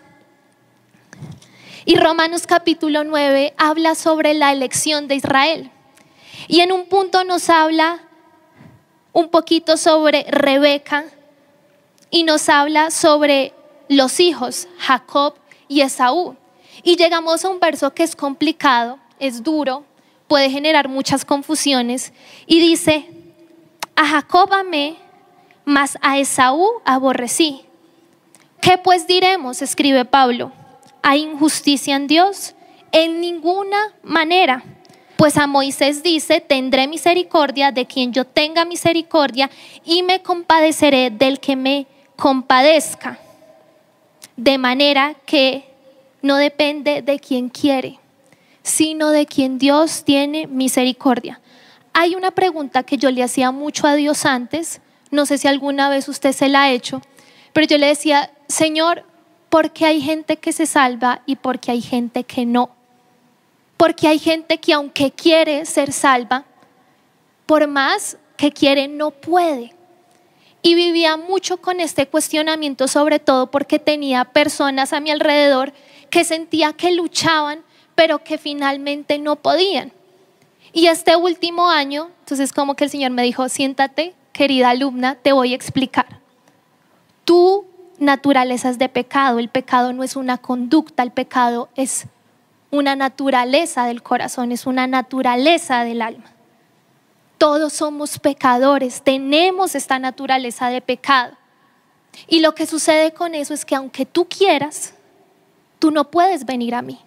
y 1.85 1.95
Romanos 1.95 2.45
capítulo 2.45 3.03
9 3.03 3.55
habla 3.57 3.95
sobre 3.95 4.35
la 4.35 4.51
elección 4.51 5.07
de 5.07 5.15
Israel. 5.15 5.71
Y 6.47 6.59
en 6.59 6.71
un 6.71 6.85
punto 6.85 7.23
nos 7.23 7.49
habla 7.49 7.99
un 9.11 9.29
poquito 9.29 9.75
sobre 9.75 10.23
Rebeca 10.29 11.05
y 12.11 12.25
nos 12.25 12.47
habla 12.47 12.91
sobre 12.91 13.53
los 13.87 14.19
hijos, 14.19 14.67
Jacob 14.77 15.33
y 15.67 15.81
Esaú. 15.81 16.35
Y 16.83 16.95
llegamos 16.95 17.43
a 17.43 17.49
un 17.49 17.59
verso 17.59 17.91
que 17.91 18.03
es 18.03 18.15
complicado, 18.15 18.99
es 19.19 19.41
duro, 19.41 19.83
puede 20.29 20.49
generar 20.49 20.87
muchas 20.87 21.25
confusiones. 21.25 22.13
Y 22.47 22.61
dice, 22.61 23.05
a 23.97 24.07
Jacob 24.07 24.53
amé, 24.53 24.95
mas 25.65 25.97
a 26.01 26.17
Esaú 26.17 26.65
aborrecí. 26.85 27.63
¿Qué 28.61 28.77
pues 28.77 29.07
diremos? 29.07 29.61
escribe 29.61 30.05
Pablo. 30.05 30.53
¿Hay 31.01 31.23
injusticia 31.23 31.97
en 31.97 32.07
Dios? 32.07 32.55
En 32.93 33.19
ninguna 33.19 33.93
manera. 34.03 34.63
Pues 35.17 35.35
a 35.37 35.47
Moisés 35.47 36.01
dice, 36.01 36.39
tendré 36.39 36.87
misericordia 36.87 37.71
de 37.71 37.85
quien 37.85 38.13
yo 38.13 38.23
tenga 38.23 38.63
misericordia 38.63 39.49
y 39.83 40.03
me 40.03 40.21
compadeceré 40.21 41.09
del 41.09 41.39
que 41.39 41.57
me 41.57 41.87
compadezca. 42.15 43.19
De 44.37 44.57
manera 44.57 45.15
que 45.25 45.65
no 46.21 46.37
depende 46.37 47.01
de 47.01 47.19
quien 47.19 47.49
quiere, 47.49 47.99
sino 48.63 49.11
de 49.11 49.25
quien 49.25 49.57
Dios 49.57 50.03
tiene 50.03 50.47
misericordia. 50.47 51.39
Hay 51.93 52.15
una 52.15 52.31
pregunta 52.31 52.83
que 52.83 52.97
yo 52.97 53.11
le 53.11 53.23
hacía 53.23 53.51
mucho 53.51 53.87
a 53.87 53.95
Dios 53.95 54.25
antes, 54.25 54.81
no 55.11 55.25
sé 55.25 55.37
si 55.37 55.47
alguna 55.47 55.89
vez 55.89 56.07
usted 56.07 56.33
se 56.33 56.49
la 56.49 56.63
ha 56.63 56.71
hecho, 56.71 57.01
pero 57.53 57.65
yo 57.67 57.77
le 57.77 57.87
decía, 57.87 58.31
Señor, 58.47 59.03
¿por 59.49 59.71
qué 59.71 59.85
hay 59.85 60.01
gente 60.01 60.37
que 60.37 60.53
se 60.53 60.65
salva 60.65 61.21
y 61.25 61.35
por 61.35 61.59
qué 61.59 61.71
hay 61.71 61.81
gente 61.81 62.23
que 62.23 62.45
no? 62.45 62.69
Porque 63.77 64.07
hay 64.07 64.19
gente 64.19 64.59
que 64.59 64.73
aunque 64.73 65.11
quiere 65.11 65.65
ser 65.65 65.91
salva, 65.91 66.45
por 67.45 67.67
más 67.67 68.17
que 68.37 68.51
quiere, 68.51 68.87
no 68.87 69.11
puede. 69.11 69.73
Y 70.61 70.75
vivía 70.75 71.17
mucho 71.17 71.57
con 71.57 71.79
este 71.79 72.07
cuestionamiento, 72.07 72.87
sobre 72.87 73.19
todo 73.19 73.49
porque 73.49 73.79
tenía 73.79 74.25
personas 74.25 74.93
a 74.93 74.99
mi 74.99 75.09
alrededor 75.09 75.73
que 76.09 76.23
sentía 76.23 76.73
que 76.73 76.91
luchaban, 76.91 77.63
pero 77.99 78.23
que 78.23 78.37
finalmente 78.37 79.19
no 79.19 79.35
podían. 79.35 79.91
Y 80.71 80.87
este 80.87 81.17
último 81.17 81.69
año, 81.69 82.09
entonces 82.19 82.53
como 82.53 82.77
que 82.77 82.85
el 82.85 82.89
Señor 82.89 83.11
me 83.11 83.23
dijo, 83.23 83.49
siéntate, 83.49 84.15
querida 84.31 84.69
alumna, 84.69 85.15
te 85.15 85.33
voy 85.33 85.51
a 85.51 85.57
explicar. 85.57 86.21
Tu 87.25 87.65
naturaleza 87.97 88.69
es 88.69 88.79
de 88.79 88.87
pecado, 88.87 89.37
el 89.37 89.49
pecado 89.49 89.91
no 89.91 90.03
es 90.03 90.15
una 90.15 90.37
conducta, 90.37 91.03
el 91.03 91.11
pecado 91.11 91.67
es 91.75 92.05
una 92.71 92.95
naturaleza 92.95 93.85
del 93.85 94.01
corazón, 94.01 94.53
es 94.53 94.65
una 94.65 94.87
naturaleza 94.87 95.83
del 95.83 96.01
alma. 96.01 96.31
Todos 97.37 97.73
somos 97.73 98.17
pecadores, 98.17 99.01
tenemos 99.01 99.75
esta 99.75 99.99
naturaleza 99.99 100.69
de 100.69 100.79
pecado. 100.79 101.33
Y 102.29 102.39
lo 102.39 102.55
que 102.55 102.65
sucede 102.65 103.11
con 103.11 103.35
eso 103.35 103.53
es 103.53 103.65
que 103.65 103.75
aunque 103.75 104.05
tú 104.05 104.25
quieras, 104.29 104.93
tú 105.79 105.91
no 105.91 106.09
puedes 106.09 106.45
venir 106.45 106.75
a 106.75 106.81
mí. 106.81 106.97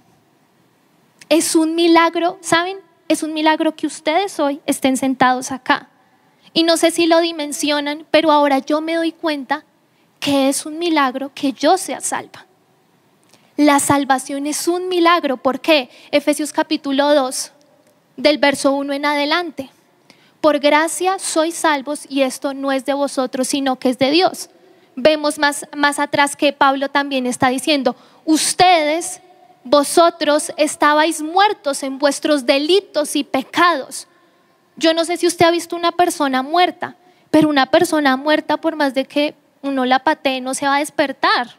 Es 1.33 1.57
un 1.57 1.75
milagro, 1.75 2.37
¿saben? 2.43 2.77
Es 3.09 3.23
un 3.23 3.33
milagro 3.33 3.75
que 3.75 3.87
ustedes 3.87 4.39
hoy 4.39 4.61
estén 4.67 4.99
sentados 4.99 5.51
acá. 5.51 5.89
Y 6.53 6.63
no 6.63 6.77
sé 6.77 6.91
si 6.91 7.07
lo 7.07 7.23
dimensionan, 7.23 8.05
pero 8.11 8.31
ahora 8.31 8.59
yo 8.59 8.83
me 8.83 8.97
doy 8.97 9.13
cuenta 9.13 9.65
que 10.21 10.51
es 10.51 10.67
un 10.67 10.79
milagro 10.79 11.31
que 11.35 11.55
yo 11.55 11.79
sea 11.79 12.03
salva. 12.03 12.45
La 13.57 13.81
salvación 13.81 14.47
es 14.47 14.69
un 14.69 14.91
milagro. 14.91 15.39
¿Por 15.39 15.63
qué? 15.63 15.89
Efesios 16.11 16.53
capítulo 16.53 17.15
2, 17.15 17.51
del 18.19 18.37
verso 18.37 18.75
1 18.75 18.93
en 18.93 19.07
adelante. 19.07 19.71
Por 20.43 20.59
gracia 20.59 21.19
sois 21.19 21.55
salvos 21.55 22.05
y 22.11 22.21
esto 22.21 22.53
no 22.53 22.73
es 22.73 22.85
de 22.85 22.93
vosotros, 22.93 23.49
sino 23.49 23.79
que 23.79 23.89
es 23.89 23.99
de 23.99 24.11
Dios. 24.11 24.51
Vemos 24.97 25.39
más, 25.39 25.67
más 25.75 25.99
atrás 25.99 26.37
que 26.37 26.53
Pablo 26.53 26.91
también 26.91 27.25
está 27.25 27.49
diciendo, 27.49 27.97
ustedes, 28.27 29.23
vosotros 29.65 30.53
estabais 30.57 31.23
muertos 31.23 31.83
en 31.83 31.99
vuestros 31.99 32.47
delitos 32.47 33.17
y 33.17 33.25
pecados. 33.25 34.09
Yo 34.77 34.95
no 34.95 35.05
sé 35.05 35.17
si 35.17 35.27
usted 35.27 35.47
ha 35.47 35.51
visto 35.51 35.77
una 35.77 35.93
persona 35.93 36.43
muerta, 36.43 36.97
pero 37.31 37.49
una 37.49 37.67
persona 37.67 38.17
muerta 38.17 38.57
por 38.57 38.77
más 38.77 38.95
de 38.95 39.05
que 39.05 39.35
uno 39.63 39.85
la 39.85 40.01
patee 40.01 40.41
no 40.41 40.55
se 40.55 40.67
va 40.67 40.77
a 40.77 40.81
despertar. 40.81 41.57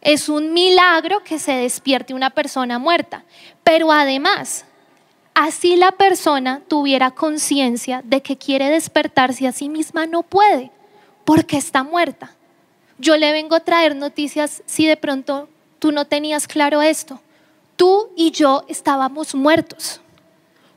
Es 0.00 0.28
un 0.28 0.52
milagro 0.52 1.22
que 1.22 1.38
se 1.38 1.52
despierte 1.52 2.14
una 2.14 2.30
persona 2.30 2.78
muerta. 2.78 3.24
Pero 3.62 3.92
además, 3.92 4.64
así 5.34 5.76
la 5.76 5.92
persona 5.92 6.62
tuviera 6.66 7.10
conciencia 7.10 8.00
de 8.04 8.22
que 8.22 8.38
quiere 8.38 8.70
despertarse 8.70 9.46
a 9.46 9.52
sí 9.52 9.68
misma, 9.68 10.06
no 10.06 10.22
puede, 10.22 10.70
porque 11.24 11.58
está 11.58 11.82
muerta. 11.82 12.34
Yo 12.98 13.16
le 13.16 13.32
vengo 13.32 13.54
a 13.54 13.60
traer 13.60 13.94
noticias 13.94 14.62
si 14.66 14.86
de 14.86 14.96
pronto 14.96 15.48
tú 15.80 15.90
no 15.90 16.04
tenías 16.04 16.46
claro 16.46 16.80
esto. 16.80 17.20
Tú 17.74 18.10
y 18.14 18.30
yo 18.30 18.64
estábamos 18.68 19.34
muertos, 19.34 20.00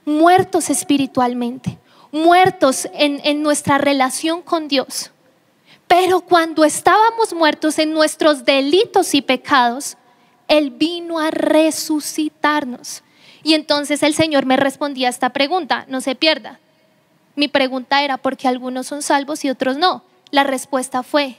muertos 0.05 0.71
espiritualmente, 0.71 1.77
muertos 2.11 2.87
en, 2.93 3.21
en 3.23 3.43
nuestra 3.43 3.77
relación 3.77 4.41
con 4.41 4.67
Dios. 4.67 5.11
Pero 5.87 6.21
cuando 6.21 6.63
estábamos 6.63 7.33
muertos 7.33 7.77
en 7.77 7.93
nuestros 7.93 8.45
delitos 8.45 9.13
y 9.13 9.21
pecados, 9.21 9.97
Él 10.47 10.71
vino 10.71 11.19
a 11.19 11.29
resucitarnos. 11.29 13.03
Y 13.43 13.53
entonces 13.53 14.01
el 14.01 14.15
Señor 14.15 14.45
me 14.45 14.55
respondía 14.55 15.07
a 15.07 15.11
esta 15.11 15.31
pregunta, 15.31 15.85
no 15.89 15.99
se 15.99 16.15
pierda. 16.15 16.59
Mi 17.35 17.49
pregunta 17.49 18.01
era, 18.03 18.17
¿por 18.17 18.37
qué 18.37 18.47
algunos 18.47 18.87
son 18.87 19.01
salvos 19.01 19.43
y 19.43 19.49
otros 19.49 19.77
no? 19.77 20.03
La 20.31 20.43
respuesta 20.45 21.03
fue, 21.03 21.35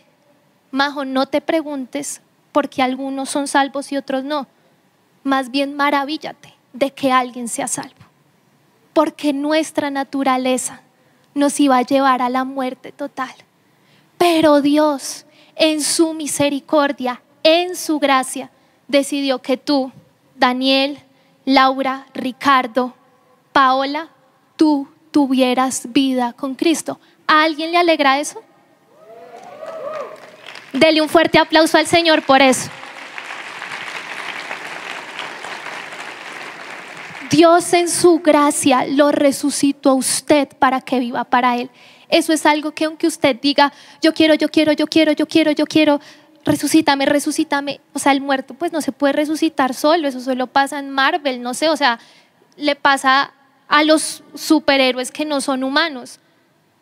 Majo, 0.70 1.04
no 1.04 1.26
te 1.26 1.40
preguntes 1.40 2.20
porque 2.54 2.82
algunos 2.82 3.30
son 3.30 3.48
salvos 3.48 3.90
y 3.90 3.96
otros 3.96 4.22
no. 4.22 4.46
Más 5.24 5.50
bien 5.50 5.74
maravíllate 5.74 6.54
de 6.72 6.92
que 6.92 7.10
alguien 7.10 7.48
sea 7.48 7.66
salvo. 7.66 8.06
Porque 8.92 9.32
nuestra 9.32 9.90
naturaleza 9.90 10.80
nos 11.34 11.58
iba 11.58 11.78
a 11.78 11.82
llevar 11.82 12.22
a 12.22 12.28
la 12.28 12.44
muerte 12.44 12.92
total. 12.92 13.34
Pero 14.18 14.60
Dios, 14.60 15.26
en 15.56 15.82
su 15.82 16.14
misericordia, 16.14 17.22
en 17.42 17.74
su 17.74 17.98
gracia, 17.98 18.52
decidió 18.86 19.42
que 19.42 19.56
tú, 19.56 19.90
Daniel, 20.36 21.00
Laura, 21.44 22.06
Ricardo, 22.14 22.94
Paola, 23.52 24.10
tú 24.54 24.86
tuvieras 25.10 25.92
vida 25.92 26.32
con 26.34 26.54
Cristo. 26.54 27.00
¿A 27.26 27.42
alguien 27.42 27.72
le 27.72 27.78
alegra 27.78 28.20
eso? 28.20 28.44
Dele 30.74 31.00
un 31.00 31.08
fuerte 31.08 31.38
aplauso 31.38 31.78
al 31.78 31.86
Señor 31.86 32.22
por 32.22 32.42
eso. 32.42 32.68
Dios 37.30 37.72
en 37.72 37.88
su 37.88 38.18
gracia 38.18 38.84
lo 38.84 39.12
resucitó 39.12 39.90
a 39.90 39.94
usted 39.94 40.48
para 40.58 40.80
que 40.80 40.98
viva 40.98 41.22
para 41.22 41.56
Él. 41.56 41.70
Eso 42.08 42.32
es 42.32 42.44
algo 42.44 42.72
que 42.72 42.86
aunque 42.86 43.06
usted 43.06 43.36
diga, 43.40 43.72
yo 44.02 44.12
quiero, 44.12 44.34
yo 44.34 44.48
quiero, 44.48 44.72
yo 44.72 44.88
quiero, 44.88 45.12
yo 45.12 45.26
quiero, 45.26 45.52
yo 45.52 45.64
quiero, 45.64 46.00
resucítame, 46.44 47.06
resucítame. 47.06 47.80
O 47.92 48.00
sea, 48.00 48.10
el 48.10 48.20
muerto 48.20 48.54
pues 48.54 48.72
no 48.72 48.80
se 48.80 48.90
puede 48.90 49.12
resucitar 49.12 49.74
solo, 49.74 50.08
eso 50.08 50.18
solo 50.20 50.48
pasa 50.48 50.80
en 50.80 50.90
Marvel, 50.90 51.40
no 51.40 51.54
sé, 51.54 51.68
o 51.68 51.76
sea, 51.76 52.00
le 52.56 52.74
pasa 52.74 53.32
a 53.68 53.84
los 53.84 54.24
superhéroes 54.34 55.12
que 55.12 55.24
no 55.24 55.40
son 55.40 55.62
humanos. 55.62 56.18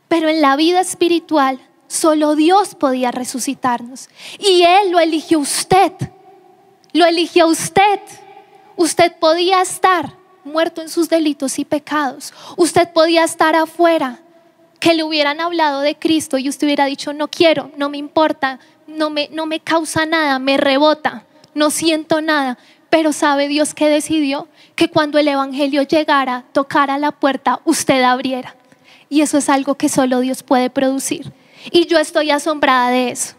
Pero 0.08 0.30
en 0.30 0.40
la 0.40 0.56
vida 0.56 0.80
espiritual 0.80 1.60
solo 1.92 2.34
Dios 2.34 2.74
podía 2.74 3.10
resucitarnos. 3.10 4.08
Y 4.38 4.62
Él 4.62 4.90
lo 4.90 4.98
eligió 4.98 5.38
usted. 5.38 5.92
Lo 6.92 7.04
eligió 7.04 7.46
usted. 7.46 8.00
Usted 8.76 9.12
podía 9.18 9.60
estar 9.60 10.16
muerto 10.44 10.80
en 10.80 10.88
sus 10.88 11.08
delitos 11.08 11.58
y 11.58 11.64
pecados. 11.64 12.32
Usted 12.56 12.92
podía 12.92 13.24
estar 13.24 13.54
afuera, 13.54 14.20
que 14.80 14.94
le 14.94 15.04
hubieran 15.04 15.40
hablado 15.40 15.80
de 15.80 15.96
Cristo 15.96 16.38
y 16.38 16.48
usted 16.48 16.66
hubiera 16.66 16.86
dicho, 16.86 17.12
no 17.12 17.28
quiero, 17.28 17.70
no 17.76 17.88
me 17.88 17.98
importa, 17.98 18.58
no 18.88 19.10
me, 19.10 19.28
no 19.30 19.46
me 19.46 19.60
causa 19.60 20.06
nada, 20.06 20.40
me 20.40 20.56
rebota, 20.56 21.24
no 21.54 21.70
siento 21.70 22.20
nada. 22.20 22.58
Pero 22.90 23.12
sabe 23.12 23.46
Dios 23.46 23.74
que 23.74 23.88
decidió 23.88 24.48
que 24.74 24.88
cuando 24.88 25.18
el 25.18 25.28
Evangelio 25.28 25.82
llegara, 25.82 26.44
tocara 26.52 26.98
la 26.98 27.12
puerta, 27.12 27.60
usted 27.64 28.02
abriera. 28.02 28.56
Y 29.08 29.20
eso 29.20 29.38
es 29.38 29.48
algo 29.48 29.76
que 29.76 29.88
solo 29.88 30.20
Dios 30.20 30.42
puede 30.42 30.68
producir. 30.68 31.32
Y 31.70 31.86
yo 31.86 31.98
estoy 31.98 32.30
asombrada 32.30 32.90
de 32.90 33.10
eso. 33.10 33.34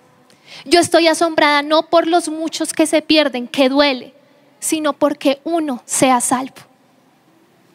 Yo 0.65 0.80
estoy 0.80 1.08
asombrada 1.08 1.62
no 1.62 1.89
por 1.89 2.08
los 2.08 2.30
muchos 2.30 2.74
que 2.74 2.86
se 2.86 3.01
pierden, 3.01 3.48
que 3.48 3.70
duele, 3.70 4.13
sino 4.60 4.94
porque 4.94 5.42
uno 5.44 5.82
sea 5.86 6.22
salvo. 6.22 6.56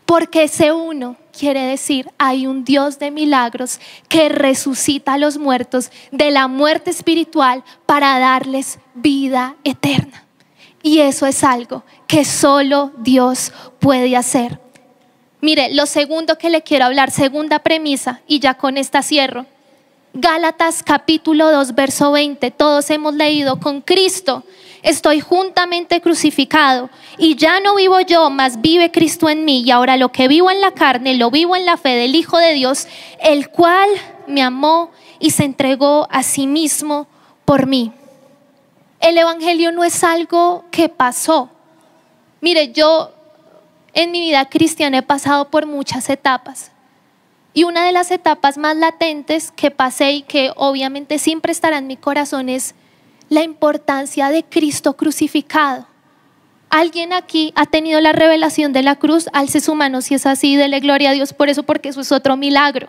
Porque 0.06 0.44
ese 0.44 0.72
uno 0.72 1.16
quiere 1.38 1.60
decir, 1.66 2.10
hay 2.16 2.46
un 2.46 2.64
Dios 2.64 2.98
de 2.98 3.10
milagros 3.10 3.78
que 4.08 4.28
resucita 4.28 5.14
a 5.14 5.18
los 5.18 5.36
muertos 5.36 5.90
de 6.10 6.30
la 6.30 6.48
muerte 6.48 6.90
espiritual 6.90 7.62
para 7.84 8.18
darles 8.18 8.78
vida 8.94 9.56
eterna. 9.64 10.24
Y 10.82 11.00
eso 11.00 11.26
es 11.26 11.44
algo 11.44 11.84
que 12.06 12.24
solo 12.24 12.92
Dios 12.98 13.52
puede 13.80 14.16
hacer. 14.16 14.60
Mire, 15.40 15.74
lo 15.74 15.86
segundo 15.86 16.38
que 16.38 16.50
le 16.50 16.62
quiero 16.62 16.86
hablar, 16.86 17.10
segunda 17.10 17.58
premisa, 17.58 18.22
y 18.26 18.40
ya 18.40 18.54
con 18.54 18.76
esta 18.76 19.02
cierro. 19.02 19.46
Gálatas 20.20 20.82
capítulo 20.82 21.52
2, 21.52 21.76
verso 21.76 22.10
20, 22.10 22.50
todos 22.50 22.90
hemos 22.90 23.14
leído, 23.14 23.60
con 23.60 23.80
Cristo 23.80 24.42
estoy 24.82 25.20
juntamente 25.20 26.00
crucificado 26.00 26.90
y 27.18 27.36
ya 27.36 27.60
no 27.60 27.76
vivo 27.76 28.00
yo, 28.00 28.28
mas 28.28 28.60
vive 28.60 28.90
Cristo 28.90 29.28
en 29.28 29.44
mí 29.44 29.60
y 29.60 29.70
ahora 29.70 29.96
lo 29.96 30.10
que 30.10 30.26
vivo 30.26 30.50
en 30.50 30.60
la 30.60 30.72
carne, 30.72 31.14
lo 31.14 31.30
vivo 31.30 31.54
en 31.54 31.64
la 31.64 31.76
fe 31.76 31.90
del 31.90 32.16
Hijo 32.16 32.36
de 32.36 32.54
Dios, 32.54 32.88
el 33.20 33.48
cual 33.50 33.88
me 34.26 34.42
amó 34.42 34.90
y 35.20 35.30
se 35.30 35.44
entregó 35.44 36.08
a 36.10 36.24
sí 36.24 36.48
mismo 36.48 37.06
por 37.44 37.66
mí. 37.66 37.92
El 38.98 39.18
Evangelio 39.18 39.70
no 39.70 39.84
es 39.84 40.02
algo 40.02 40.64
que 40.72 40.88
pasó. 40.88 41.48
Mire, 42.40 42.72
yo 42.72 43.12
en 43.94 44.10
mi 44.10 44.22
vida 44.22 44.46
cristiana 44.46 44.98
he 44.98 45.02
pasado 45.02 45.48
por 45.48 45.66
muchas 45.66 46.10
etapas. 46.10 46.72
Y 47.58 47.64
una 47.64 47.84
de 47.84 47.90
las 47.90 48.12
etapas 48.12 48.56
más 48.56 48.76
latentes 48.76 49.50
que 49.50 49.72
pasé 49.72 50.12
y 50.12 50.22
que 50.22 50.52
obviamente 50.54 51.18
siempre 51.18 51.50
estará 51.50 51.78
en 51.78 51.88
mi 51.88 51.96
corazón 51.96 52.48
es 52.48 52.76
la 53.30 53.42
importancia 53.42 54.28
de 54.28 54.44
Cristo 54.44 54.96
crucificado. 54.96 55.84
¿Alguien 56.70 57.12
aquí 57.12 57.52
ha 57.56 57.66
tenido 57.66 58.00
la 58.00 58.12
revelación 58.12 58.72
de 58.72 58.84
la 58.84 58.94
cruz? 58.94 59.28
Alce 59.32 59.60
su 59.60 59.74
mano 59.74 60.02
si 60.02 60.14
es 60.14 60.24
así, 60.24 60.54
dele 60.54 60.78
gloria 60.78 61.10
a 61.10 61.14
Dios 61.14 61.32
por 61.32 61.48
eso, 61.48 61.64
porque 61.64 61.88
eso 61.88 62.00
es 62.00 62.12
otro 62.12 62.36
milagro. 62.36 62.86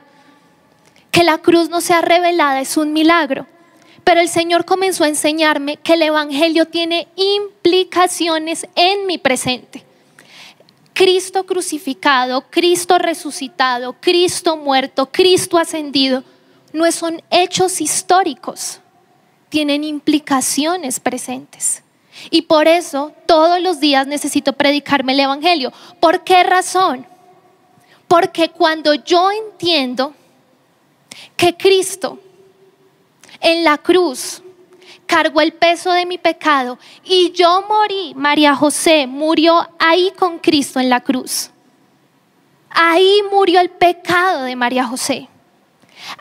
Que 1.10 1.24
la 1.24 1.40
cruz 1.40 1.72
no 1.72 1.82
sea 1.82 2.02
revelada 2.02 2.62
es 2.62 2.78
un 2.78 2.94
milagro. 2.94 3.48
Pero 4.04 4.22
el 4.22 4.30
Señor 4.30 4.66
comenzó 4.66 5.04
a 5.04 5.08
enseñarme 5.08 5.78
que 5.78 5.94
el 5.94 6.04
Evangelio 6.04 6.68
tiene 6.68 7.08
implicaciones 7.16 8.68
en 8.76 9.08
mi 9.08 9.18
presente. 9.18 9.89
Cristo 11.00 11.46
crucificado, 11.46 12.42
Cristo 12.50 12.98
resucitado, 12.98 13.96
Cristo 14.02 14.58
muerto, 14.58 15.10
Cristo 15.10 15.58
ascendido, 15.58 16.26
no 16.74 16.92
son 16.92 17.24
hechos 17.30 17.80
históricos 17.80 18.82
tienen 19.48 19.86
implicaciones 19.86 21.00
presentes. 21.00 21.84
Y 22.32 22.42
por 22.42 22.68
eso 22.68 23.14
todos 23.28 23.62
los 23.62 23.80
días 23.80 24.08
necesito 24.08 24.52
predicarme 24.52 25.14
el 25.14 25.22
Evangelio. 25.22 25.72
¿Por 26.02 26.26
qué 26.26 26.44
razón? 26.44 27.08
Porque 28.10 28.50
cuando 28.50 28.94
yo 28.94 29.32
entiendo 29.32 30.14
que 31.38 31.56
Cristo 31.56 32.20
en 33.40 33.64
la 33.64 33.78
cruz 33.78 34.44
cargó 35.10 35.42
el 35.42 35.54
peso 35.54 35.92
de 35.92 36.06
mi 36.06 36.20
pecado 36.20 36.78
y 37.04 37.32
yo 37.32 37.66
morí, 37.68 38.14
María 38.16 38.56
José 38.56 39.08
murió 39.08 39.68
ahí 39.80 40.14
con 40.16 40.38
Cristo 40.38 40.80
en 40.80 40.88
la 40.88 41.02
cruz. 41.02 41.50
Ahí 42.70 43.24
murió 43.32 43.60
el 43.60 43.72
pecado 43.72 44.44
de 44.44 44.56
María 44.56 44.86
José. 44.86 45.28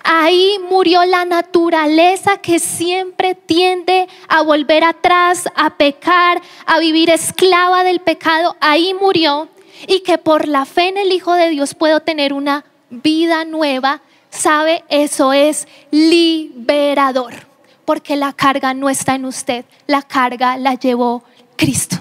Ahí 0.02 0.58
murió 0.70 1.04
la 1.04 1.26
naturaleza 1.26 2.38
que 2.38 2.58
siempre 2.58 3.34
tiende 3.34 4.08
a 4.26 4.40
volver 4.40 4.82
atrás, 4.84 5.44
a 5.54 5.76
pecar, 5.76 6.40
a 6.64 6.78
vivir 6.78 7.10
esclava 7.10 7.84
del 7.84 8.00
pecado. 8.00 8.56
Ahí 8.58 8.94
murió 8.94 9.48
y 9.86 10.00
que 10.00 10.16
por 10.16 10.48
la 10.48 10.64
fe 10.64 10.88
en 10.88 10.96
el 10.96 11.12
Hijo 11.12 11.34
de 11.34 11.50
Dios 11.50 11.74
puedo 11.74 12.00
tener 12.00 12.32
una 12.32 12.64
vida 12.88 13.44
nueva. 13.44 14.00
¿Sabe? 14.30 14.82
Eso 14.88 15.34
es 15.34 15.68
liberador, 15.90 17.47
porque 17.88 18.16
la 18.16 18.34
carga 18.34 18.74
no 18.74 18.90
está 18.90 19.14
en 19.14 19.24
usted, 19.24 19.64
la 19.86 20.02
carga 20.02 20.58
la 20.58 20.74
llevó 20.74 21.24
Cristo. 21.56 21.96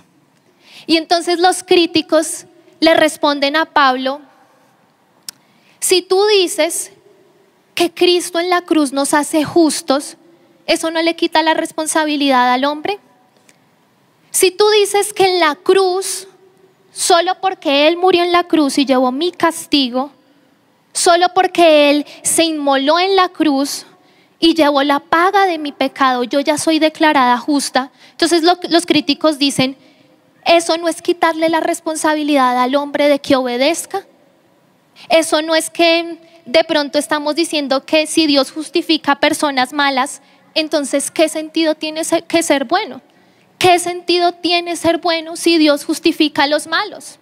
Y 0.86 0.98
entonces 0.98 1.40
los 1.40 1.64
críticos 1.64 2.46
le 2.82 2.94
responden 2.94 3.56
a 3.56 3.64
Pablo, 3.64 4.20
si 5.80 6.02
tú 6.02 6.22
dices 6.26 6.92
que 7.74 7.94
Cristo 7.94 8.38
en 8.38 8.50
la 8.50 8.64
cruz 8.64 8.92
nos 8.92 9.14
hace 9.14 9.46
justos, 9.46 10.18
¿eso 10.66 10.92
no 10.92 11.02
le 11.02 11.16
quita 11.16 11.42
la 11.42 11.54
responsabilidad 11.54 12.52
al 12.52 12.66
hombre? 12.66 13.00
Si 14.32 14.52
tú 14.52 14.70
dices 14.72 15.14
que 15.14 15.36
en 15.36 15.40
la 15.40 15.56
cruz, 15.56 16.28
solo 16.92 17.40
porque 17.40 17.88
Él 17.88 17.96
murió 17.96 18.26
en 18.26 18.34
la 18.34 18.44
cruz 18.44 18.78
y 18.78 18.86
llevó 18.86 19.14
mi 19.14 19.32
castigo, 19.32 20.12
solo 20.92 21.28
porque 21.34 21.92
Él 21.92 22.06
se 22.24 22.44
inmoló 22.44 23.00
en 23.00 23.16
la 23.16 23.30
cruz 23.30 23.86
y 24.40 24.54
llevó 24.54 24.84
la 24.84 25.00
paga 25.00 25.46
de 25.46 25.58
mi 25.58 25.72
pecado, 25.72 26.24
yo 26.24 26.40
ya 26.40 26.58
soy 26.58 26.80
declarada 26.80 27.38
justa. 27.38 27.92
Entonces 28.12 28.44
los 28.44 28.86
críticos 28.86 29.40
dicen, 29.40 29.78
eso 30.46 30.78
no 30.78 30.88
es 30.88 31.02
quitarle 31.02 31.50
la 31.50 31.60
responsabilidad 31.60 32.62
al 32.62 32.76
hombre 32.76 33.10
de 33.10 33.20
que 33.20 33.36
obedezca. 33.36 34.06
Eso 35.10 35.42
no 35.42 35.56
es 35.56 35.70
que 35.70 36.20
de 36.46 36.64
pronto 36.64 36.98
estamos 36.98 37.36
diciendo 37.36 37.86
que 37.86 38.08
si 38.08 38.28
Dios 38.28 38.52
justifica 38.52 39.20
personas 39.20 39.74
malas, 39.74 40.22
entonces 40.56 41.12
¿qué 41.12 41.30
sentido 41.30 41.76
tiene 41.76 42.02
que 42.28 42.44
ser 42.44 42.66
bueno? 42.66 43.02
¿Qué 43.58 43.80
sentido 43.80 44.34
tiene 44.34 44.76
ser 44.76 45.00
bueno 45.00 45.36
si 45.36 45.58
Dios 45.58 45.84
justifica 45.84 46.44
a 46.44 46.48
los 46.48 46.68
malos? 46.68 47.18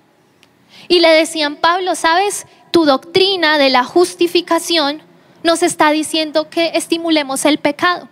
Y 0.87 0.99
le 0.99 1.09
decían, 1.09 1.55
Pablo, 1.55 1.95
¿sabes? 1.95 2.45
Tu 2.71 2.85
doctrina 2.85 3.57
de 3.57 3.69
la 3.69 3.85
justificación 3.85 5.01
nos 5.45 5.63
está 5.63 5.91
diciendo 5.91 6.49
que 6.49 6.71
estimulemos 6.73 7.45
el 7.45 7.59
pecado. 7.59 8.09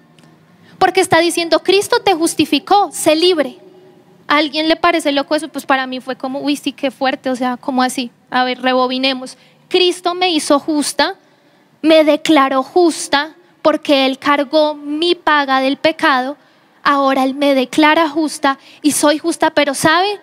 Porque 0.77 1.01
está 1.01 1.19
diciendo, 1.19 1.59
Cristo 1.63 1.97
te 1.99 2.13
justificó, 2.13 2.91
sé 2.91 3.15
libre. 3.15 3.57
¿A 4.27 4.37
alguien 4.37 4.69
le 4.69 4.75
parece 4.75 5.11
loco 5.11 5.35
eso? 5.35 5.49
Pues 5.49 5.65
para 5.65 5.87
mí 5.87 5.99
fue 5.99 6.15
como, 6.15 6.39
uy, 6.39 6.55
sí, 6.55 6.71
qué 6.71 6.91
fuerte, 6.91 7.29
o 7.29 7.35
sea, 7.35 7.57
como 7.57 7.83
así? 7.83 8.11
A 8.29 8.43
ver, 8.43 8.61
rebobinemos. 8.61 9.37
Cristo 9.67 10.13
me 10.13 10.29
hizo 10.29 10.59
justa, 10.59 11.15
me 11.81 12.03
declaró 12.03 12.63
justa 12.63 13.35
porque 13.61 14.05
Él 14.05 14.19
cargó 14.19 14.75
mi 14.75 15.15
paga 15.15 15.59
del 15.59 15.77
pecado. 15.77 16.37
ahora 16.83 17.23
Él 17.23 17.33
me 17.33 17.55
declara 17.55 18.09
justa 18.09 18.59
y 18.81 18.91
soy 18.91 19.17
justa, 19.17 19.51
pero 19.51 19.73
¿sabe? 19.73 20.19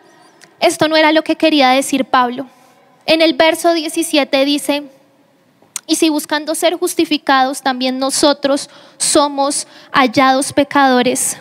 Esto 0.60 0.88
no 0.88 0.96
era 0.96 1.10
lo 1.10 1.24
que 1.24 1.36
quería 1.36 1.70
decir 1.70 2.04
Pablo. 2.04 2.46
En 3.06 3.22
el 3.22 3.32
verso 3.34 3.72
17 3.72 4.44
dice, 4.44 4.84
y 5.86 5.96
si 5.96 6.08
buscando 6.08 6.54
ser 6.54 6.74
justificados 6.76 7.62
también 7.62 7.98
nosotros 7.98 8.70
somos 8.98 9.66
hallados 9.92 10.52
pecadores. 10.52 11.36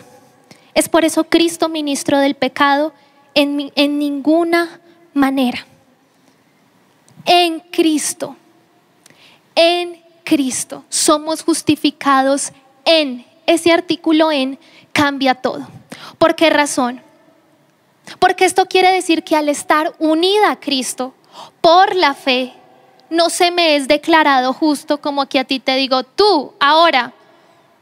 Es 0.74 0.88
por 0.88 1.04
eso 1.04 1.24
Cristo 1.24 1.68
ministro 1.68 2.18
del 2.18 2.34
pecado 2.34 2.92
en, 3.34 3.72
en 3.74 3.98
ninguna 3.98 4.80
manera. 5.14 5.66
En 7.24 7.60
Cristo, 7.60 8.36
en 9.54 10.02
Cristo 10.24 10.84
somos 10.88 11.42
justificados 11.42 12.52
en. 12.84 13.28
Ese 13.50 13.72
artículo 13.72 14.30
en 14.30 14.60
cambia 14.92 15.34
todo. 15.34 15.66
¿Por 16.18 16.36
qué 16.36 16.50
razón? 16.50 17.02
Porque 18.20 18.44
esto 18.44 18.66
quiere 18.66 18.92
decir 18.92 19.24
que 19.24 19.34
al 19.34 19.48
estar 19.48 19.92
unida 19.98 20.52
a 20.52 20.60
Cristo 20.60 21.14
por 21.60 21.96
la 21.96 22.14
fe, 22.14 22.52
no 23.10 23.28
se 23.28 23.50
me 23.50 23.76
es 23.76 23.88
declarado 23.88 24.52
justo 24.52 25.00
como 25.00 25.28
que 25.28 25.40
a 25.40 25.44
ti 25.44 25.58
te 25.58 25.74
digo, 25.76 26.04
tú 26.04 26.54
ahora, 26.60 27.12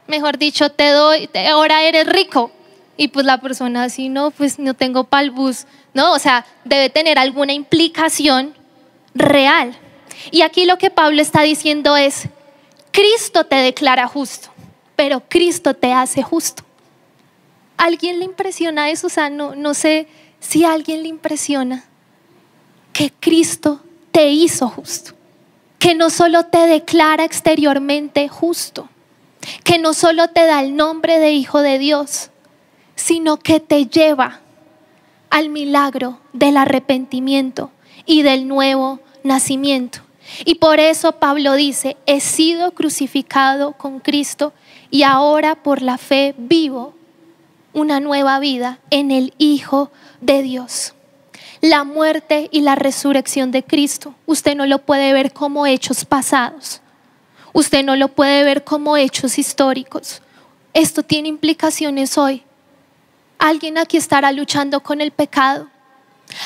mejor 0.07 0.37
dicho, 0.37 0.71
te 0.71 0.89
doy, 0.89 1.29
ahora 1.49 1.83
eres 1.83 2.07
rico. 2.07 2.51
Y 2.97 3.07
pues 3.09 3.25
la 3.25 3.39
persona 3.39 3.83
así, 3.83 4.09
no, 4.09 4.31
pues 4.31 4.59
no 4.59 4.73
tengo 4.73 5.05
palbus. 5.05 5.65
No, 5.93 6.13
o 6.13 6.19
sea, 6.19 6.45
debe 6.65 6.89
tener 6.89 7.17
alguna 7.17 7.53
implicación 7.53 8.53
real. 9.13 9.77
Y 10.31 10.41
aquí 10.41 10.65
lo 10.65 10.77
que 10.77 10.89
Pablo 10.89 11.21
está 11.21 11.43
diciendo 11.43 11.95
es, 11.95 12.27
Cristo 12.91 13.45
te 13.45 13.55
declara 13.55 14.07
justo, 14.07 14.49
pero 14.97 15.21
Cristo 15.29 15.75
te 15.75 15.93
hace 15.93 16.23
justo. 16.23 16.63
¿Alguien 17.77 18.19
le 18.19 18.25
impresiona 18.25 18.89
eso? 18.89 19.07
O 19.07 19.09
sea, 19.09 19.29
no, 19.29 19.55
no 19.55 19.73
sé 19.73 20.07
si 20.41 20.65
a 20.65 20.73
alguien 20.73 21.03
le 21.03 21.07
impresiona 21.07 21.85
que 22.91 23.13
Cristo 23.17 23.81
te 24.11 24.27
hizo 24.27 24.67
justo 24.67 25.13
que 25.79 25.95
no 25.95 26.09
solo 26.09 26.43
te 26.43 26.67
declara 26.67 27.23
exteriormente 27.23 28.27
justo, 28.27 28.89
que 29.63 29.79
no 29.79 29.93
solo 29.93 30.27
te 30.27 30.45
da 30.45 30.61
el 30.61 30.75
nombre 30.75 31.19
de 31.19 31.31
Hijo 31.31 31.61
de 31.61 31.79
Dios, 31.79 32.29
sino 32.95 33.37
que 33.37 33.61
te 33.61 33.87
lleva 33.87 34.41
al 35.29 35.47
milagro 35.49 36.19
del 36.33 36.57
arrepentimiento 36.57 37.71
y 38.05 38.23
del 38.23 38.47
nuevo 38.47 38.99
nacimiento. 39.23 39.99
Y 40.43 40.55
por 40.55 40.79
eso 40.79 41.13
Pablo 41.13 41.53
dice, 41.53 41.95
he 42.05 42.19
sido 42.19 42.71
crucificado 42.71 43.73
con 43.73 43.99
Cristo 43.99 44.53
y 44.91 45.03
ahora 45.03 45.55
por 45.55 45.81
la 45.81 45.97
fe 45.97 46.35
vivo 46.37 46.93
una 47.71 47.99
nueva 47.99 48.39
vida 48.39 48.79
en 48.89 49.11
el 49.11 49.33
Hijo 49.37 49.91
de 50.19 50.41
Dios 50.41 50.93
la 51.61 51.83
muerte 51.83 52.47
y 52.51 52.61
la 52.61 52.75
resurrección 52.75 53.51
de 53.51 53.63
Cristo. 53.63 54.15
Usted 54.25 54.55
no 54.55 54.65
lo 54.65 54.79
puede 54.79 55.13
ver 55.13 55.33
como 55.33 55.65
hechos 55.65 56.05
pasados. 56.05 56.81
Usted 57.53 57.83
no 57.83 57.95
lo 57.95 58.09
puede 58.09 58.43
ver 58.43 58.63
como 58.63 58.95
hechos 58.95 59.37
históricos. 59.37 60.21
Esto 60.73 61.03
tiene 61.03 61.27
implicaciones 61.27 62.17
hoy. 62.17 62.43
Alguien 63.37 63.77
aquí 63.77 63.97
estará 63.97 64.31
luchando 64.31 64.81
con 64.81 65.01
el 65.01 65.11
pecado. 65.11 65.67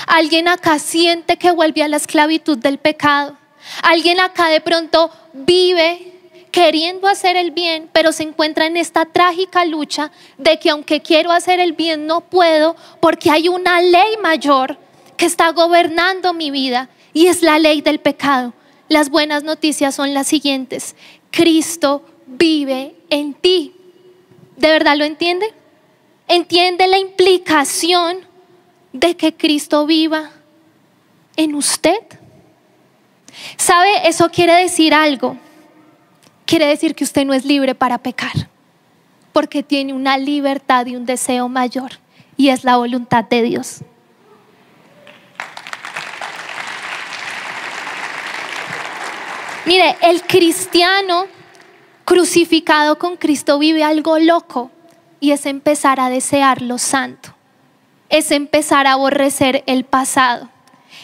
Alguien 0.07 0.47
acá 0.47 0.79
siente 0.79 1.37
que 1.37 1.51
vuelve 1.51 1.83
a 1.83 1.87
la 1.87 1.97
esclavitud 1.97 2.57
del 2.57 2.77
pecado. 2.77 3.37
Alguien 3.81 4.19
acá 4.19 4.47
de 4.47 4.61
pronto 4.61 5.11
vive 5.33 6.13
queriendo 6.51 7.07
hacer 7.07 7.35
el 7.35 7.51
bien, 7.51 7.89
pero 7.91 8.11
se 8.11 8.23
encuentra 8.23 8.67
en 8.67 8.77
esta 8.77 9.05
trágica 9.05 9.65
lucha 9.65 10.11
de 10.37 10.59
que 10.59 10.69
aunque 10.69 11.01
quiero 11.01 11.31
hacer 11.31 11.59
el 11.59 11.73
bien 11.73 12.05
no 12.05 12.21
puedo 12.21 12.75
porque 12.99 13.31
hay 13.31 13.49
una 13.49 13.81
ley 13.81 14.17
mayor 14.21 14.77
está 15.25 15.51
gobernando 15.51 16.33
mi 16.33 16.51
vida 16.51 16.89
y 17.13 17.27
es 17.27 17.41
la 17.41 17.59
ley 17.59 17.81
del 17.81 17.99
pecado. 17.99 18.53
Las 18.89 19.09
buenas 19.09 19.43
noticias 19.43 19.95
son 19.95 20.13
las 20.13 20.27
siguientes. 20.27 20.95
Cristo 21.31 22.03
vive 22.27 22.95
en 23.09 23.33
ti. 23.33 23.75
¿De 24.57 24.67
verdad 24.69 24.97
lo 24.97 25.05
entiende? 25.05 25.45
¿Entiende 26.27 26.87
la 26.87 26.99
implicación 26.99 28.19
de 28.91 29.15
que 29.15 29.35
Cristo 29.35 29.85
viva 29.85 30.31
en 31.35 31.55
usted? 31.55 31.97
¿Sabe? 33.57 34.07
Eso 34.07 34.29
quiere 34.29 34.53
decir 34.53 34.93
algo. 34.93 35.37
Quiere 36.45 36.67
decir 36.67 36.93
que 36.95 37.03
usted 37.03 37.25
no 37.25 37.33
es 37.33 37.45
libre 37.45 37.73
para 37.73 37.97
pecar, 37.97 38.49
porque 39.31 39.63
tiene 39.63 39.93
una 39.93 40.17
libertad 40.17 40.85
y 40.85 40.95
un 40.95 41.05
deseo 41.05 41.47
mayor, 41.49 41.93
y 42.37 42.49
es 42.49 42.63
la 42.63 42.77
voluntad 42.77 43.23
de 43.23 43.41
Dios. 43.41 43.81
Mire, 49.65 49.95
el 50.01 50.23
cristiano 50.23 51.25
crucificado 52.03 52.99
con 52.99 53.15
Cristo 53.15 53.57
vive 53.59 53.83
algo 53.83 54.19
loco 54.19 54.71
y 55.21 55.31
es 55.31 55.45
empezar 55.45 56.01
a 56.01 56.09
desear 56.09 56.61
lo 56.61 56.77
santo, 56.77 57.33
es 58.09 58.31
empezar 58.31 58.87
a 58.87 58.93
aborrecer 58.93 59.63
el 59.65 59.85
pasado, 59.85 60.49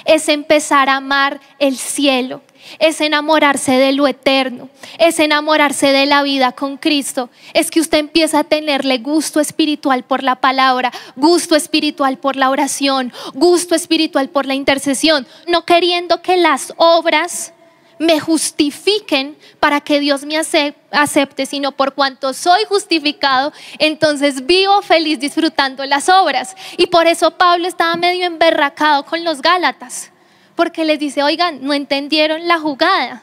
es 0.04 0.28
empezar 0.28 0.90
a 0.90 0.98
amar 0.98 1.40
el 1.60 1.78
cielo, 1.78 2.42
es 2.80 3.00
enamorarse 3.00 3.78
de 3.78 3.94
lo 3.94 4.08
eterno, 4.08 4.68
es 4.98 5.20
enamorarse 5.20 5.94
de 5.94 6.06
la 6.06 6.22
vida 6.22 6.52
con 6.52 6.76
Cristo. 6.76 7.30
Es 7.54 7.72
que 7.72 7.80
usted 7.80 8.00
empieza 8.00 8.40
a 8.40 8.44
tenerle 8.44 8.98
gusto 8.98 9.40
espiritual 9.40 10.04
por 10.04 10.22
la 10.22 10.36
palabra, 10.36 10.92
gusto 11.16 11.56
espiritual 11.56 12.18
por 12.18 12.36
la 12.36 12.50
oración, 12.50 13.14
gusto 13.34 13.74
espiritual 13.74 14.28
por 14.28 14.46
la 14.46 14.56
intercesión, 14.56 15.26
no 15.48 15.64
queriendo 15.64 16.22
que 16.22 16.36
las 16.36 16.74
obras 16.76 17.54
me 18.00 18.20
justifiquen 18.20 19.38
para 19.60 19.82
que 19.82 20.00
Dios 20.00 20.26
me 20.26 20.38
acepte, 20.38 21.46
sino 21.46 21.74
por 21.74 21.94
cuanto 21.94 22.34
soy 22.34 22.64
justificado, 22.64 23.52
entonces 23.78 24.46
vivo 24.46 24.82
feliz 24.82 25.20
disfrutando 25.20 25.86
las 25.86 26.08
obras. 26.08 26.56
Y 26.78 26.88
por 26.88 27.06
eso 27.06 27.32
Pablo 27.32 27.68
estaba 27.68 27.96
medio 27.98 28.26
emberracado 28.26 29.06
con 29.06 29.24
los 29.24 29.42
Gálatas, 29.42 30.12
porque 30.56 30.86
les 30.86 30.98
dice, 30.98 31.22
oigan, 31.22 31.60
no 31.62 31.74
entendieron 31.74 32.48
la 32.48 32.58
jugada, 32.58 33.22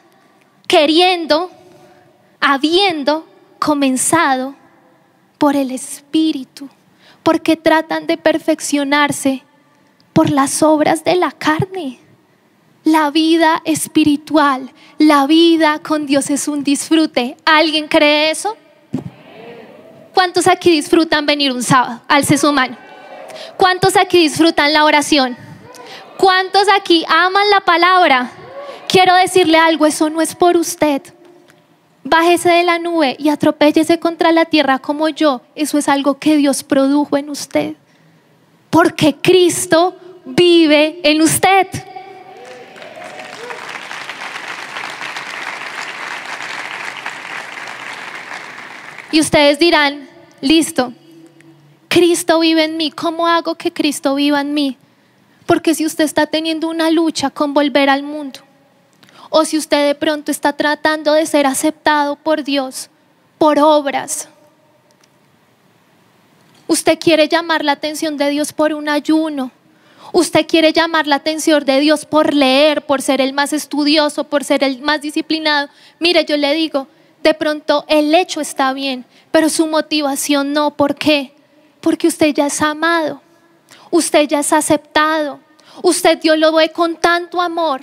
queriendo, 0.68 1.50
habiendo 2.38 3.26
comenzado 3.58 4.54
por 5.38 5.56
el 5.56 5.70
Espíritu, 5.70 6.68
porque 7.22 7.56
tratan 7.56 8.06
de 8.06 8.18
perfeccionarse 8.18 9.42
por 10.12 10.30
las 10.30 10.62
obras 10.62 11.02
de 11.02 11.16
la 11.16 11.32
carne. 11.32 12.05
La 12.86 13.10
vida 13.10 13.62
espiritual, 13.64 14.70
la 14.98 15.26
vida 15.26 15.80
con 15.80 16.06
Dios 16.06 16.30
es 16.30 16.46
un 16.46 16.62
disfrute. 16.62 17.36
¿Alguien 17.44 17.88
cree 17.88 18.30
eso? 18.30 18.56
¿Cuántos 20.14 20.46
aquí 20.46 20.70
disfrutan 20.70 21.26
venir 21.26 21.50
un 21.50 21.64
sábado? 21.64 22.00
Alce 22.06 22.38
su. 22.38 22.54
¿Cuántos 23.56 23.96
aquí 23.96 24.20
disfrutan 24.20 24.72
la 24.72 24.84
oración? 24.84 25.36
¿Cuántos 26.16 26.68
aquí 26.72 27.04
aman 27.08 27.50
la 27.50 27.58
palabra? 27.62 28.30
Quiero 28.86 29.16
decirle 29.16 29.58
algo, 29.58 29.84
eso 29.84 30.08
no 30.08 30.22
es 30.22 30.36
por 30.36 30.56
usted. 30.56 31.02
Bájese 32.04 32.50
de 32.50 32.62
la 32.62 32.78
nube 32.78 33.16
y 33.18 33.30
atropéllese 33.30 33.98
contra 33.98 34.30
la 34.30 34.44
tierra 34.44 34.78
como 34.78 35.08
yo. 35.08 35.40
Eso 35.56 35.76
es 35.76 35.88
algo 35.88 36.20
que 36.20 36.36
Dios 36.36 36.62
produjo 36.62 37.16
en 37.16 37.30
usted. 37.30 37.74
Porque 38.70 39.16
Cristo 39.16 39.96
vive 40.24 41.00
en 41.02 41.20
usted. 41.20 41.66
Y 49.12 49.20
ustedes 49.20 49.58
dirán, 49.58 50.08
listo, 50.40 50.92
Cristo 51.88 52.40
vive 52.40 52.64
en 52.64 52.76
mí. 52.76 52.90
¿Cómo 52.90 53.26
hago 53.26 53.54
que 53.54 53.72
Cristo 53.72 54.16
viva 54.16 54.40
en 54.40 54.52
mí? 54.52 54.76
Porque 55.46 55.74
si 55.74 55.86
usted 55.86 56.04
está 56.04 56.26
teniendo 56.26 56.68
una 56.68 56.90
lucha 56.90 57.30
con 57.30 57.54
volver 57.54 57.88
al 57.88 58.02
mundo, 58.02 58.40
o 59.30 59.44
si 59.44 59.56
usted 59.56 59.86
de 59.86 59.94
pronto 59.94 60.30
está 60.30 60.52
tratando 60.52 61.12
de 61.12 61.26
ser 61.26 61.46
aceptado 61.46 62.16
por 62.16 62.42
Dios 62.42 62.90
por 63.38 63.58
obras, 63.58 64.28
usted 66.66 66.98
quiere 66.98 67.28
llamar 67.28 67.64
la 67.64 67.72
atención 67.72 68.16
de 68.16 68.30
Dios 68.30 68.52
por 68.52 68.72
un 68.72 68.88
ayuno, 68.88 69.52
usted 70.12 70.46
quiere 70.46 70.72
llamar 70.72 71.06
la 71.06 71.16
atención 71.16 71.64
de 71.64 71.80
Dios 71.80 72.06
por 72.06 72.34
leer, 72.34 72.84
por 72.84 73.02
ser 73.02 73.20
el 73.20 73.32
más 73.32 73.52
estudioso, 73.52 74.24
por 74.24 74.42
ser 74.42 74.64
el 74.64 74.80
más 74.80 75.00
disciplinado. 75.00 75.68
Mire, 76.00 76.24
yo 76.24 76.36
le 76.36 76.52
digo, 76.54 76.88
de 77.26 77.34
pronto 77.34 77.84
el 77.88 78.14
hecho 78.14 78.40
está 78.40 78.72
bien, 78.72 79.04
pero 79.32 79.48
su 79.48 79.66
motivación 79.66 80.52
no. 80.52 80.76
¿Por 80.76 80.94
qué? 80.94 81.32
Porque 81.80 82.06
usted 82.06 82.32
ya 82.32 82.46
es 82.46 82.62
amado, 82.62 83.20
usted 83.90 84.28
ya 84.28 84.38
es 84.38 84.52
aceptado, 84.52 85.40
usted 85.82 86.18
Dios 86.18 86.38
lo 86.38 86.52
ve 86.52 86.68
con 86.68 86.94
tanto 86.94 87.40
amor, 87.42 87.82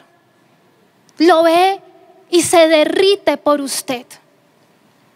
lo 1.18 1.44
ve 1.44 1.82
y 2.30 2.42
se 2.42 2.70
derrite 2.70 3.36
por 3.36 3.60
usted. 3.60 4.06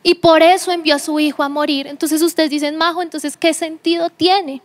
Y 0.03 0.15
por 0.15 0.43
eso 0.43 0.73
envió 0.73 0.95
a 0.95 0.99
su 0.99 1.21
hijo 1.21 1.41
a 1.41 1.47
morir. 1.47 1.87
Entonces 1.87 2.21
ustedes 2.21 2.49
dicen, 2.49 2.75
Majo, 2.75 3.01
entonces, 3.01 3.37
¿qué 3.37 3.53
sentido 3.53 4.09
tiene? 4.09 4.61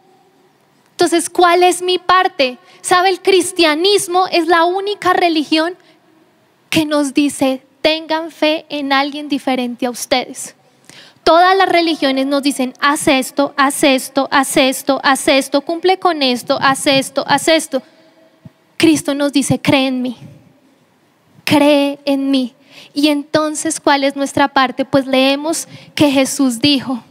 Entonces, 0.90 1.30
¿cuál 1.30 1.62
es 1.62 1.82
mi 1.82 1.98
parte? 1.98 2.58
¿Sabe? 2.80 3.10
El 3.10 3.22
cristianismo 3.22 4.26
es 4.26 4.48
la 4.48 4.64
única 4.64 5.12
religión 5.12 5.76
que 6.68 6.84
nos 6.84 7.14
dice, 7.14 7.62
tengan 7.82 8.30
fe 8.30 8.64
en 8.68 8.92
alguien 8.92 9.28
diferente 9.28 9.86
a 9.86 9.90
ustedes. 9.90 10.54
Todas 11.24 11.56
las 11.56 11.68
religiones 11.68 12.26
nos 12.26 12.42
dicen, 12.42 12.74
haz 12.80 13.06
esto, 13.06 13.54
haz 13.56 13.84
esto, 13.84 14.28
haz 14.30 14.56
esto, 14.56 15.00
haz 15.04 15.28
esto, 15.28 15.60
cumple 15.60 15.98
con 15.98 16.22
esto, 16.22 16.58
haz 16.60 16.86
esto, 16.86 17.24
haz 17.28 17.48
esto. 17.48 17.82
Cristo 18.76 19.14
nos 19.14 19.32
dice, 19.32 19.60
cree 19.60 19.86
en 19.86 20.02
mí, 20.02 20.16
cree 21.44 22.00
en 22.04 22.30
mí. 22.30 22.54
Y 22.94 23.08
entonces, 23.08 23.78
¿cuál 23.78 24.02
es 24.02 24.16
nuestra 24.16 24.48
parte? 24.48 24.84
Pues 24.84 25.06
leemos 25.06 25.68
que 25.94 26.10
Jesús 26.10 26.60
dijo 26.60 27.02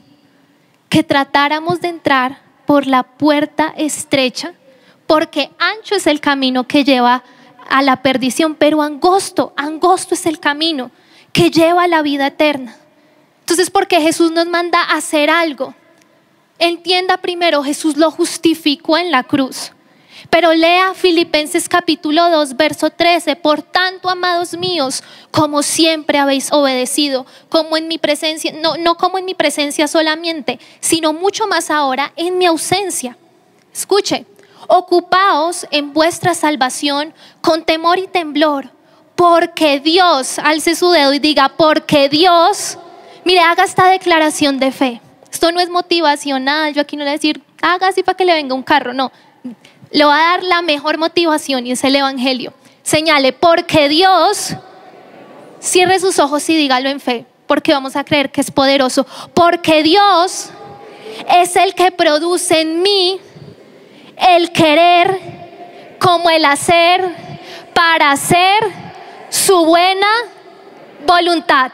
que 0.90 1.04
tratáramos 1.04 1.80
de 1.80 1.88
entrar 1.88 2.40
por 2.66 2.88
la 2.88 3.04
puerta 3.04 3.74
estrecha, 3.78 4.54
porque 5.08 5.50
ancho 5.58 5.96
es 5.96 6.06
el 6.06 6.20
camino 6.20 6.68
que 6.68 6.84
lleva 6.84 7.16
a 7.16 7.24
la 7.82 8.02
perdición, 8.02 8.56
pero 8.56 8.82
angosto, 8.82 9.54
angosto 9.56 10.16
es 10.16 10.26
el 10.26 10.40
camino 10.40 10.92
que 11.32 11.50
lleva 11.50 11.84
a 11.84 11.88
la 11.88 12.02
vida 12.02 12.28
eterna. 12.28 12.76
Entonces, 13.42 13.70
porque 13.70 14.02
Jesús 14.02 14.32
nos 14.32 14.48
manda 14.48 14.82
a 14.82 14.96
hacer 14.96 15.30
algo, 15.30 15.74
entienda 16.60 17.18
primero, 17.18 17.64
Jesús 17.64 17.98
lo 17.98 18.12
justificó 18.12 18.98
en 18.98 19.12
la 19.12 19.24
cruz. 19.24 19.72
Pero 20.30 20.54
lea 20.54 20.94
Filipenses 20.94 21.68
capítulo 21.68 22.30
2, 22.30 22.56
verso 22.56 22.90
13. 22.90 23.36
Por 23.38 23.64
tanto, 23.64 24.10
amados 24.10 24.56
míos, 24.56 25.04
como 25.32 25.64
siempre 25.64 26.20
habéis 26.20 26.52
obedecido, 26.52 27.26
como 27.50 27.76
en 27.76 27.88
mi 27.88 27.98
presencia, 27.98 28.54
no, 28.54 28.78
no 28.78 28.96
como 28.98 29.18
en 29.18 29.26
mi 29.26 29.34
presencia 29.34 29.88
solamente, 29.88 30.60
sino 30.80 31.14
mucho 31.14 31.48
más 31.48 31.72
ahora 31.72 32.14
en 32.16 32.38
mi 32.38 32.46
ausencia. 32.46 33.18
Escuche, 33.74 34.26
ocupaos 34.68 35.68
en 35.72 35.94
vuestra 35.94 36.34
salvación 36.34 37.14
con 37.42 37.64
temor 37.64 38.00
y 38.00 38.08
temblor, 38.08 38.72
porque 39.16 39.80
Dios, 39.80 40.40
alce 40.40 40.76
su 40.76 40.92
dedo 40.92 41.14
y 41.14 41.20
diga, 41.20 41.50
porque 41.58 42.10
Dios, 42.10 42.78
mire, 43.26 43.42
haga 43.42 43.64
esta 43.64 43.90
declaración 43.90 44.60
de 44.60 44.72
fe. 44.72 45.02
Esto 45.32 45.52
no 45.52 45.60
es 45.60 45.70
motivacional, 45.70 46.74
yo 46.74 46.82
aquí 46.82 46.98
no 46.98 47.04
le 47.04 47.12
voy 47.12 47.16
a 47.16 47.18
decir, 47.18 47.42
haga 47.62 47.88
así 47.88 48.04
para 48.04 48.18
que 48.18 48.26
le 48.26 48.34
venga 48.34 48.54
un 48.54 48.64
carro, 48.64 48.94
no 48.94 49.12
le 49.92 50.06
va 50.06 50.16
a 50.16 50.32
dar 50.32 50.44
la 50.44 50.62
mejor 50.62 50.98
motivación 50.98 51.68
y 51.68 51.72
es 51.72 51.84
el 51.84 51.96
Evangelio. 51.96 52.54
Señale, 52.84 53.34
porque 53.34 53.90
Dios, 53.90 54.56
cierre 55.60 56.00
sus 56.00 56.18
ojos 56.20 56.50
y 56.50 56.56
dígalo 56.56 56.90
en 56.90 57.00
fe, 57.00 57.26
porque 57.46 57.74
vamos 57.74 57.96
a 57.96 58.04
creer 58.04 58.32
que 58.32 58.42
es 58.42 58.52
poderoso. 58.52 59.06
Porque 59.34 59.84
Dios 59.84 60.50
es 61.30 61.56
el 61.56 61.76
que 61.76 61.92
produce 61.92 62.62
en 62.62 62.82
mí 62.82 63.20
el 64.30 64.52
querer 64.52 65.20
como 66.00 66.30
el 66.30 66.46
hacer 66.46 67.04
para 67.74 68.12
hacer 68.12 68.60
su 69.30 69.66
buena 69.66 70.08
voluntad. 71.06 71.72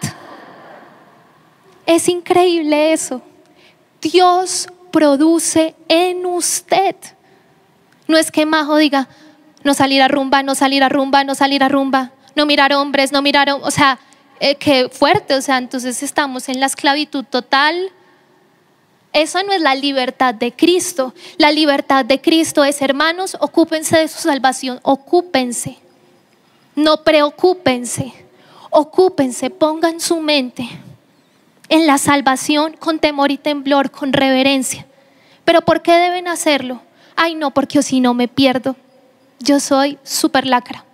Es 1.86 2.10
increíble 2.10 2.94
eso. 2.94 3.22
Dios 4.02 4.68
produce 4.92 5.76
en 5.88 6.26
usted 6.26 6.96
no 8.08 8.18
es 8.18 8.32
que 8.32 8.46
Majo 8.46 8.78
diga, 8.78 9.08
no 9.64 9.74
salir 9.74 10.02
a 10.02 10.08
rumba, 10.08 10.44
no 10.44 10.56
salir 10.56 10.84
a 10.84 10.90
rumba, 10.90 11.24
no 11.24 11.36
salir 11.36 11.64
a 11.64 11.70
rumba, 11.70 12.12
no 12.36 12.46
mirar 12.46 12.74
hombres, 12.74 13.12
no 13.12 13.22
mirar, 13.22 13.50
o 13.50 13.72
sea, 13.72 14.00
eh, 14.40 14.56
qué 14.56 14.90
fuerte, 14.90 15.36
o 15.36 15.42
sea, 15.42 15.58
entonces 15.58 16.02
estamos 16.04 16.48
en 16.50 16.60
la 16.60 16.68
esclavitud 16.68 17.26
total. 17.26 17.92
Eso 19.14 19.42
no 19.44 19.54
es 19.54 19.62
la 19.62 19.76
libertad 19.76 20.34
de 20.34 20.52
Cristo. 20.52 21.14
La 21.38 21.52
libertad 21.52 22.06
de 22.06 22.22
Cristo 22.22 22.64
es, 22.64 22.82
hermanos, 22.82 23.38
ocúpense 23.40 23.98
de 23.98 24.08
su 24.08 24.20
salvación, 24.20 24.80
ocúpense. 24.84 25.78
No 26.76 27.04
preocúpense, 27.04 28.14
ocúpense, 28.70 29.50
pongan 29.50 30.00
su 30.00 30.20
mente 30.20 30.70
en 31.70 31.88
la 31.88 31.98
salvación 31.98 32.74
con 32.74 33.00
temor 33.00 33.32
y 33.32 33.38
temblor, 33.38 33.92
con 33.92 34.14
reverencia. 34.14 34.86
Pero 35.44 35.62
¿por 35.62 35.82
qué 35.82 35.94
deben 35.94 36.28
hacerlo? 36.28 36.82
ay 37.18 37.36
no, 37.36 37.52
porque 37.52 37.84
si 37.84 38.00
no 38.00 38.14
me 38.14 38.30
pierdo, 38.30 38.78
yo 39.40 39.60
soy 39.60 39.98
súper 40.04 40.46
lacra. 40.46 40.86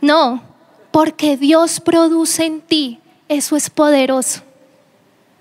No, 0.00 0.42
porque 0.90 1.36
Dios 1.36 1.80
produce 1.80 2.46
en 2.46 2.62
ti, 2.62 3.00
eso 3.28 3.56
es 3.56 3.68
poderoso. 3.68 4.42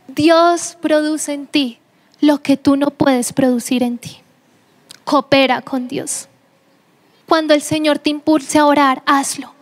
Dios 0.10 0.78
produce 0.82 1.34
en 1.34 1.48
ti 1.48 1.80
lo 2.22 2.42
que 2.42 2.58
tú 2.58 2.76
no 2.76 2.90
puedes 2.92 3.34
producir 3.34 3.84
en 3.84 3.98
ti. 3.98 4.18
Coopera 5.04 5.62
con 5.62 5.88
Dios. 5.88 6.28
Cuando 7.28 7.54
el 7.54 7.62
Señor 7.62 8.00
te 8.00 8.10
impulse 8.10 8.58
a 8.60 8.66
orar, 8.66 9.04
hazlo. 9.06 9.54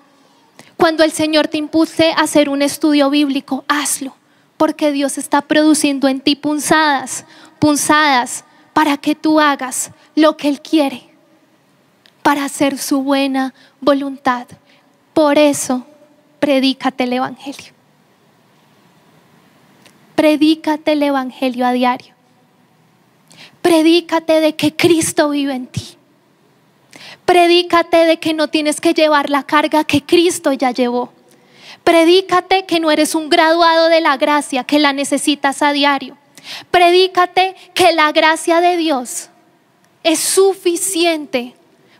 Cuando 0.78 1.04
el 1.04 1.12
Señor 1.12 1.48
te 1.48 1.58
impulse 1.58 2.12
a 2.12 2.22
hacer 2.22 2.50
un 2.50 2.62
estudio 2.62 3.10
bíblico, 3.10 3.66
hazlo. 3.68 4.16
Porque 4.58 4.92
Dios 4.92 5.18
está 5.18 5.42
produciendo 5.42 6.08
en 6.08 6.22
ti 6.22 6.36
punzadas, 6.36 7.26
punzadas 7.60 8.44
para 8.74 8.98
que 8.98 9.16
tú 9.16 9.40
hagas 9.40 9.92
lo 10.16 10.38
que 10.38 10.50
Él 10.50 10.62
quiere, 10.62 11.10
para 12.24 12.46
hacer 12.46 12.78
su 12.78 13.04
buena 13.04 13.54
voluntad. 13.82 14.48
Por 15.14 15.38
eso, 15.38 15.86
predícate 16.40 17.04
el 17.04 17.14
Evangelio. 17.14 17.77
Predícate 20.18 20.94
el 20.94 21.04
Evangelio 21.04 21.64
a 21.68 21.74
diario. 21.74 22.16
Predícate 23.62 24.42
de 24.42 24.56
que 24.56 24.76
Cristo 24.76 25.30
vive 25.30 25.54
en 25.54 25.68
ti. 25.68 25.96
Predícate 27.24 27.98
de 27.98 28.18
que 28.18 28.34
no 28.34 28.48
tienes 28.48 28.82
que 28.82 28.96
llevar 28.96 29.30
la 29.30 29.44
carga 29.44 29.84
que 29.84 30.02
Cristo 30.02 30.52
ya 30.54 30.72
llevó. 30.72 31.14
Predícate 31.84 32.66
que 32.66 32.80
no 32.80 32.90
eres 32.90 33.14
un 33.14 33.30
graduado 33.30 33.90
de 33.90 34.02
la 34.02 34.18
gracia, 34.18 34.64
que 34.64 34.80
la 34.80 34.92
necesitas 34.92 35.62
a 35.62 35.72
diario. 35.72 36.18
Predícate 36.72 37.56
que 37.76 37.92
la 37.92 38.12
gracia 38.12 38.60
de 38.60 38.76
Dios 38.76 39.30
es 40.02 40.18
suficiente 40.18 41.54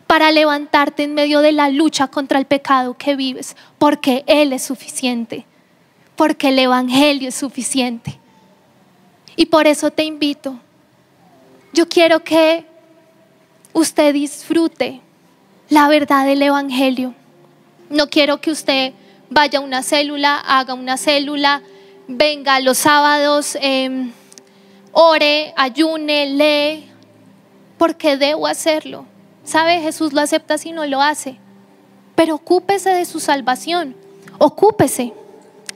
para 0.08 0.32
levantarte 0.32 1.04
en 1.04 1.14
medio 1.14 1.38
de 1.38 1.52
la 1.52 1.70
lucha 1.70 2.08
contra 2.08 2.40
el 2.40 2.46
pecado 2.46 2.94
que 2.94 3.14
vives, 3.14 3.54
porque 3.78 4.24
Él 4.26 4.52
es 4.52 4.64
suficiente, 4.64 5.46
porque 6.18 6.48
el 6.48 6.58
Evangelio 6.58 7.28
es 7.28 7.36
suficiente. 7.36 8.18
Y 9.36 9.46
por 9.46 9.68
eso 9.68 9.92
te 9.92 10.02
invito, 10.02 10.58
yo 11.72 11.88
quiero 11.88 12.24
que 12.24 12.64
usted 13.72 14.12
disfrute 14.12 15.00
la 15.68 15.86
verdad 15.86 16.26
del 16.26 16.42
Evangelio. 16.42 17.14
No 17.88 18.08
quiero 18.08 18.40
que 18.40 18.50
usted 18.50 18.94
vaya 19.30 19.60
a 19.60 19.62
una 19.62 19.84
célula, 19.84 20.40
haga 20.44 20.74
una 20.74 20.96
célula, 20.96 21.62
venga 22.08 22.58
los 22.58 22.78
sábados. 22.78 23.56
Em, 23.60 24.10
ore, 24.90 25.54
ayune, 25.56 26.30
lee, 26.30 26.90
porque 27.78 28.16
debo 28.16 28.48
hacerlo. 28.48 29.04
¿Sabe? 29.44 29.80
Jesús 29.82 30.12
lo 30.12 30.20
acepta 30.20 30.58
si 30.58 30.72
no 30.72 30.84
lo 30.84 31.00
hace. 31.00 31.38
Pero 32.16 32.34
ocúpese 32.34 32.90
de 32.90 33.04
su 33.04 33.20
salvación. 33.20 33.94
Ocúpese. 34.38 35.12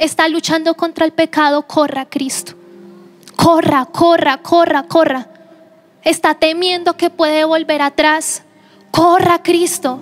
Está 0.02 0.28
luchando 0.28 0.74
contra 0.74 1.04
el 1.04 1.12
pecado, 1.12 1.62
corra 1.62 2.06
Cristo. 2.06 2.54
Corra, 3.36 3.84
corra, 3.86 4.38
corra, 4.38 4.82
corra. 4.82 5.28
Está 6.02 6.34
temiendo 6.34 6.96
que 6.96 7.08
puede 7.08 7.44
volver 7.44 7.82
atrás. 7.82 8.42
Corra 8.90 9.42
Cristo. 9.42 10.00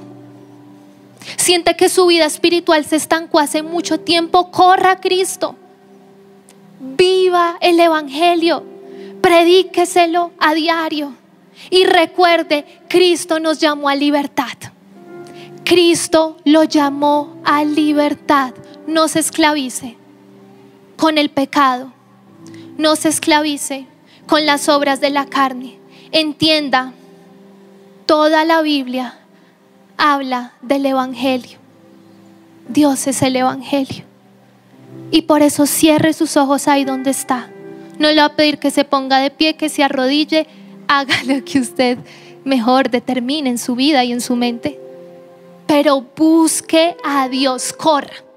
Siente 1.36 1.76
que 1.76 1.88
su 1.88 2.06
vida 2.06 2.24
espiritual 2.24 2.84
se 2.84 2.96
estancó 2.96 3.38
hace 3.38 3.62
mucho 3.62 4.00
tiempo. 4.00 4.50
Corra 4.50 5.00
Cristo. 5.00 5.54
Viva 6.80 7.58
el 7.60 7.78
Evangelio 7.78 8.64
predíqueselo 9.20 10.32
a 10.38 10.54
diario. 10.54 11.12
Y 11.68 11.84
recuerde, 11.84 12.64
Cristo 12.88 13.38
nos 13.38 13.58
llamó 13.58 13.88
a 13.88 13.94
libertad. 13.94 14.56
Cristo 15.64 16.38
lo 16.44 16.64
llamó 16.64 17.36
a 17.44 17.64
libertad. 17.64 18.54
No 18.90 19.06
se 19.06 19.20
esclavice 19.20 19.96
con 20.96 21.16
el 21.16 21.30
pecado. 21.30 21.92
No 22.76 22.96
se 22.96 23.08
esclavice 23.08 23.86
con 24.26 24.46
las 24.46 24.68
obras 24.68 25.00
de 25.00 25.10
la 25.10 25.26
carne. 25.26 25.78
Entienda, 26.10 26.92
toda 28.04 28.44
la 28.44 28.62
Biblia 28.62 29.16
habla 29.96 30.54
del 30.60 30.86
Evangelio. 30.86 31.58
Dios 32.68 33.06
es 33.06 33.22
el 33.22 33.36
Evangelio. 33.36 34.02
Y 35.12 35.22
por 35.22 35.42
eso 35.42 35.66
cierre 35.66 36.12
sus 36.12 36.36
ojos 36.36 36.66
ahí 36.66 36.84
donde 36.84 37.12
está. 37.12 37.48
No 37.96 38.08
le 38.08 38.16
va 38.16 38.24
a 38.24 38.34
pedir 38.34 38.58
que 38.58 38.72
se 38.72 38.84
ponga 38.84 39.18
de 39.18 39.30
pie, 39.30 39.54
que 39.54 39.68
se 39.68 39.84
arrodille, 39.84 40.48
haga 40.88 41.14
lo 41.26 41.44
que 41.44 41.60
usted 41.60 41.96
mejor 42.42 42.90
determine 42.90 43.50
en 43.50 43.58
su 43.58 43.76
vida 43.76 44.02
y 44.02 44.10
en 44.10 44.20
su 44.20 44.34
mente. 44.34 44.80
Pero 45.68 46.04
busque 46.16 46.96
a 47.04 47.28
Dios, 47.28 47.72
corra. 47.72 48.29